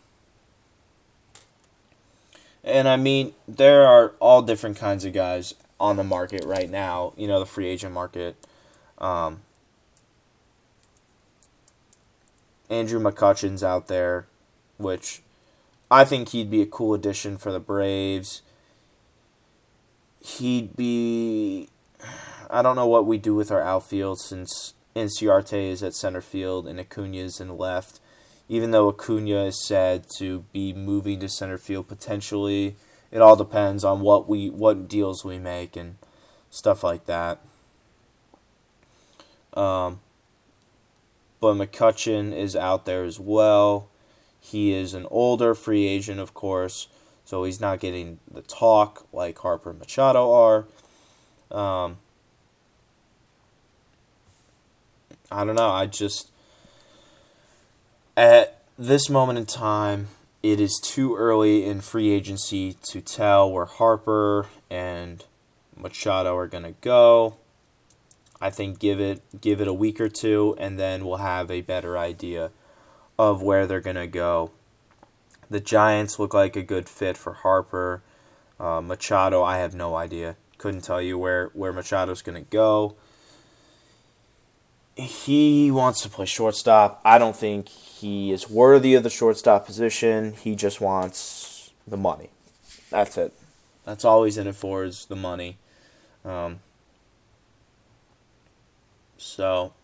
and 2.64 2.88
I 2.88 2.96
mean, 2.96 3.34
there 3.46 3.86
are 3.86 4.14
all 4.20 4.42
different 4.42 4.76
kinds 4.76 5.04
of 5.04 5.12
guys 5.12 5.54
on 5.78 5.96
the 5.96 6.04
market 6.04 6.44
right 6.44 6.70
now. 6.70 7.12
You 7.16 7.28
know, 7.28 7.38
the 7.38 7.46
free 7.46 7.66
agent 7.66 7.92
market. 7.92 8.36
Um, 8.98 9.42
Andrew 12.68 13.00
McCutchen's 13.00 13.62
out 13.62 13.86
there 13.86 14.26
which 14.78 15.22
I 15.90 16.04
think 16.04 16.30
he'd 16.30 16.50
be 16.50 16.62
a 16.62 16.66
cool 16.66 16.94
addition 16.94 17.38
for 17.38 17.52
the 17.52 17.60
Braves. 17.60 18.42
He'd 20.20 20.76
be. 20.76 21.68
I 22.50 22.62
don't 22.62 22.76
know 22.76 22.86
what 22.86 23.06
we 23.06 23.18
do 23.18 23.34
with 23.34 23.50
our 23.50 23.62
outfield 23.62 24.20
since 24.20 24.74
Inciarte 24.96 25.70
is 25.70 25.82
at 25.82 25.94
center 25.94 26.22
field 26.22 26.66
and 26.66 26.80
Acuna 26.80 27.18
is 27.18 27.38
in 27.38 27.56
left. 27.56 28.00
Even 28.48 28.70
though 28.70 28.88
Acuna 28.88 29.44
is 29.44 29.66
said 29.66 30.06
to 30.18 30.44
be 30.52 30.72
moving 30.72 31.20
to 31.20 31.28
center 31.28 31.58
field 31.58 31.86
potentially, 31.86 32.76
it 33.12 33.20
all 33.20 33.36
depends 33.36 33.84
on 33.84 34.00
what 34.00 34.28
we 34.28 34.48
what 34.48 34.88
deals 34.88 35.24
we 35.24 35.38
make 35.38 35.76
and 35.76 35.96
stuff 36.50 36.82
like 36.82 37.04
that. 37.06 37.40
Um, 39.54 40.00
but 41.40 41.54
McCutchen 41.54 42.34
is 42.34 42.56
out 42.56 42.86
there 42.86 43.04
as 43.04 43.20
well. 43.20 43.88
He 44.40 44.72
is 44.72 44.94
an 44.94 45.06
older 45.10 45.54
free 45.54 45.86
agent, 45.86 46.20
of 46.20 46.34
course, 46.34 46.88
so 47.24 47.44
he's 47.44 47.60
not 47.60 47.80
getting 47.80 48.20
the 48.30 48.42
talk 48.42 49.06
like 49.12 49.38
Harper 49.38 49.70
and 49.70 49.78
Machado 49.78 50.32
are. 50.32 50.66
Um, 51.50 51.98
I 55.30 55.44
don't 55.44 55.56
know. 55.56 55.70
I 55.70 55.86
just 55.86 56.30
at 58.16 58.62
this 58.78 59.08
moment 59.10 59.38
in 59.38 59.46
time, 59.46 60.08
it 60.42 60.60
is 60.60 60.80
too 60.82 61.16
early 61.16 61.64
in 61.64 61.80
free 61.80 62.10
agency 62.10 62.76
to 62.90 63.00
tell 63.00 63.50
where 63.50 63.64
Harper 63.66 64.46
and 64.70 65.24
Machado 65.76 66.36
are 66.36 66.46
going 66.46 66.64
to 66.64 66.74
go. 66.80 67.36
I 68.40 68.50
think 68.50 68.78
give 68.78 69.00
it 69.00 69.22
give 69.40 69.60
it 69.60 69.68
a 69.68 69.72
week 69.72 70.00
or 70.00 70.08
two, 70.08 70.54
and 70.58 70.78
then 70.78 71.06
we'll 71.06 71.16
have 71.16 71.50
a 71.50 71.62
better 71.62 71.96
idea 71.96 72.50
of 73.18 73.42
where 73.42 73.66
they're 73.66 73.80
gonna 73.80 74.06
go. 74.06 74.50
The 75.48 75.60
Giants 75.60 76.18
look 76.18 76.34
like 76.34 76.56
a 76.56 76.62
good 76.62 76.88
fit 76.88 77.16
for 77.16 77.32
Harper. 77.32 78.02
Uh, 78.60 78.80
Machado, 78.80 79.42
I 79.42 79.58
have 79.58 79.74
no 79.74 79.96
idea. 79.96 80.36
Couldn't 80.58 80.82
tell 80.82 81.00
you 81.00 81.16
where 81.18 81.50
where 81.54 81.72
Machado's 81.72 82.22
gonna 82.22 82.42
go. 82.42 82.96
He 84.96 85.70
wants 85.70 86.00
to 86.02 86.08
play 86.08 86.24
shortstop. 86.24 87.02
I 87.04 87.18
don't 87.18 87.36
think 87.36 87.68
he 87.68 88.32
is 88.32 88.48
worthy 88.48 88.94
of 88.94 89.02
the 89.02 89.10
shortstop 89.10 89.66
position. 89.66 90.32
He 90.32 90.56
just 90.56 90.80
wants 90.80 91.70
the 91.86 91.98
money. 91.98 92.30
That's 92.90 93.18
it. 93.18 93.34
That's 93.84 94.04
all 94.04 94.24
he's 94.24 94.38
in 94.38 94.46
it 94.46 94.56
for 94.56 94.84
is 94.84 95.04
the 95.04 95.16
money. 95.16 95.58
Um, 96.24 96.60
so, 99.18 99.74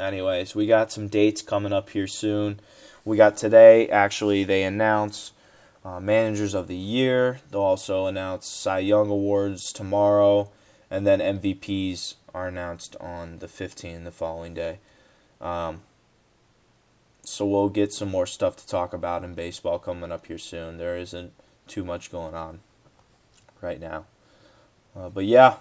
anyways, 0.00 0.54
we 0.54 0.66
got 0.66 0.90
some 0.90 1.08
dates 1.08 1.42
coming 1.42 1.72
up 1.72 1.90
here 1.90 2.06
soon. 2.06 2.60
We 3.04 3.16
got 3.16 3.36
today, 3.36 3.88
actually, 3.88 4.42
they 4.42 4.64
announce 4.64 5.32
uh, 5.84 6.00
Managers 6.00 6.54
of 6.54 6.66
the 6.66 6.76
Year. 6.76 7.38
They'll 7.50 7.60
also 7.60 8.06
announce 8.06 8.48
Cy 8.48 8.80
Young 8.80 9.08
Awards 9.10 9.72
tomorrow, 9.72 10.50
and 10.90 11.06
then 11.06 11.20
MVPs 11.20 12.14
are 12.36 12.48
announced 12.48 12.94
on 13.00 13.38
the 13.38 13.46
15th, 13.46 14.04
the 14.04 14.10
following 14.10 14.52
day. 14.52 14.78
Um, 15.40 15.80
so 17.22 17.46
we'll 17.46 17.70
get 17.70 17.94
some 17.94 18.10
more 18.10 18.26
stuff 18.26 18.56
to 18.56 18.66
talk 18.66 18.92
about 18.92 19.24
in 19.24 19.32
baseball 19.32 19.78
coming 19.78 20.12
up 20.12 20.26
here 20.26 20.36
soon. 20.36 20.76
There 20.76 20.98
isn't 20.98 21.32
too 21.66 21.82
much 21.82 22.12
going 22.12 22.34
on 22.34 22.60
right 23.62 23.80
now. 23.80 24.04
Uh, 24.94 25.08
but 25.08 25.24
yeah, 25.24 25.56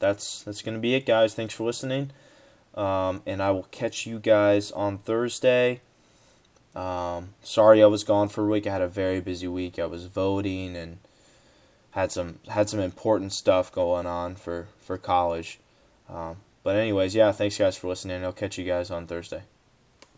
that's 0.00 0.42
that's 0.42 0.62
gonna 0.62 0.80
be 0.80 0.96
it, 0.96 1.06
guys. 1.06 1.34
Thanks 1.34 1.54
for 1.54 1.62
listening. 1.62 2.10
Um, 2.74 3.22
and 3.24 3.40
I 3.40 3.52
will 3.52 3.68
catch 3.70 4.04
you 4.04 4.18
guys 4.18 4.72
on 4.72 4.98
Thursday. 4.98 5.80
Um, 6.74 7.34
sorry 7.40 7.82
I 7.82 7.86
was 7.86 8.02
gone 8.02 8.28
for 8.28 8.44
a 8.44 8.48
week. 8.48 8.66
I 8.66 8.72
had 8.72 8.82
a 8.82 8.88
very 8.88 9.20
busy 9.20 9.46
week. 9.46 9.78
I 9.78 9.86
was 9.86 10.06
voting 10.06 10.76
and 10.76 10.98
had 11.92 12.10
some 12.10 12.40
had 12.48 12.68
some 12.68 12.80
important 12.80 13.32
stuff 13.32 13.70
going 13.70 14.06
on 14.06 14.34
for 14.34 14.66
for 14.80 14.98
college. 14.98 15.60
Um, 16.12 16.36
but 16.62 16.76
anyways, 16.76 17.14
yeah, 17.14 17.32
thanks 17.32 17.58
guys 17.58 17.76
for 17.76 17.88
listening. 17.88 18.24
I'll 18.24 18.32
catch 18.32 18.58
you 18.58 18.64
guys 18.64 18.90
on 18.90 19.06
Thursday. 19.06 19.42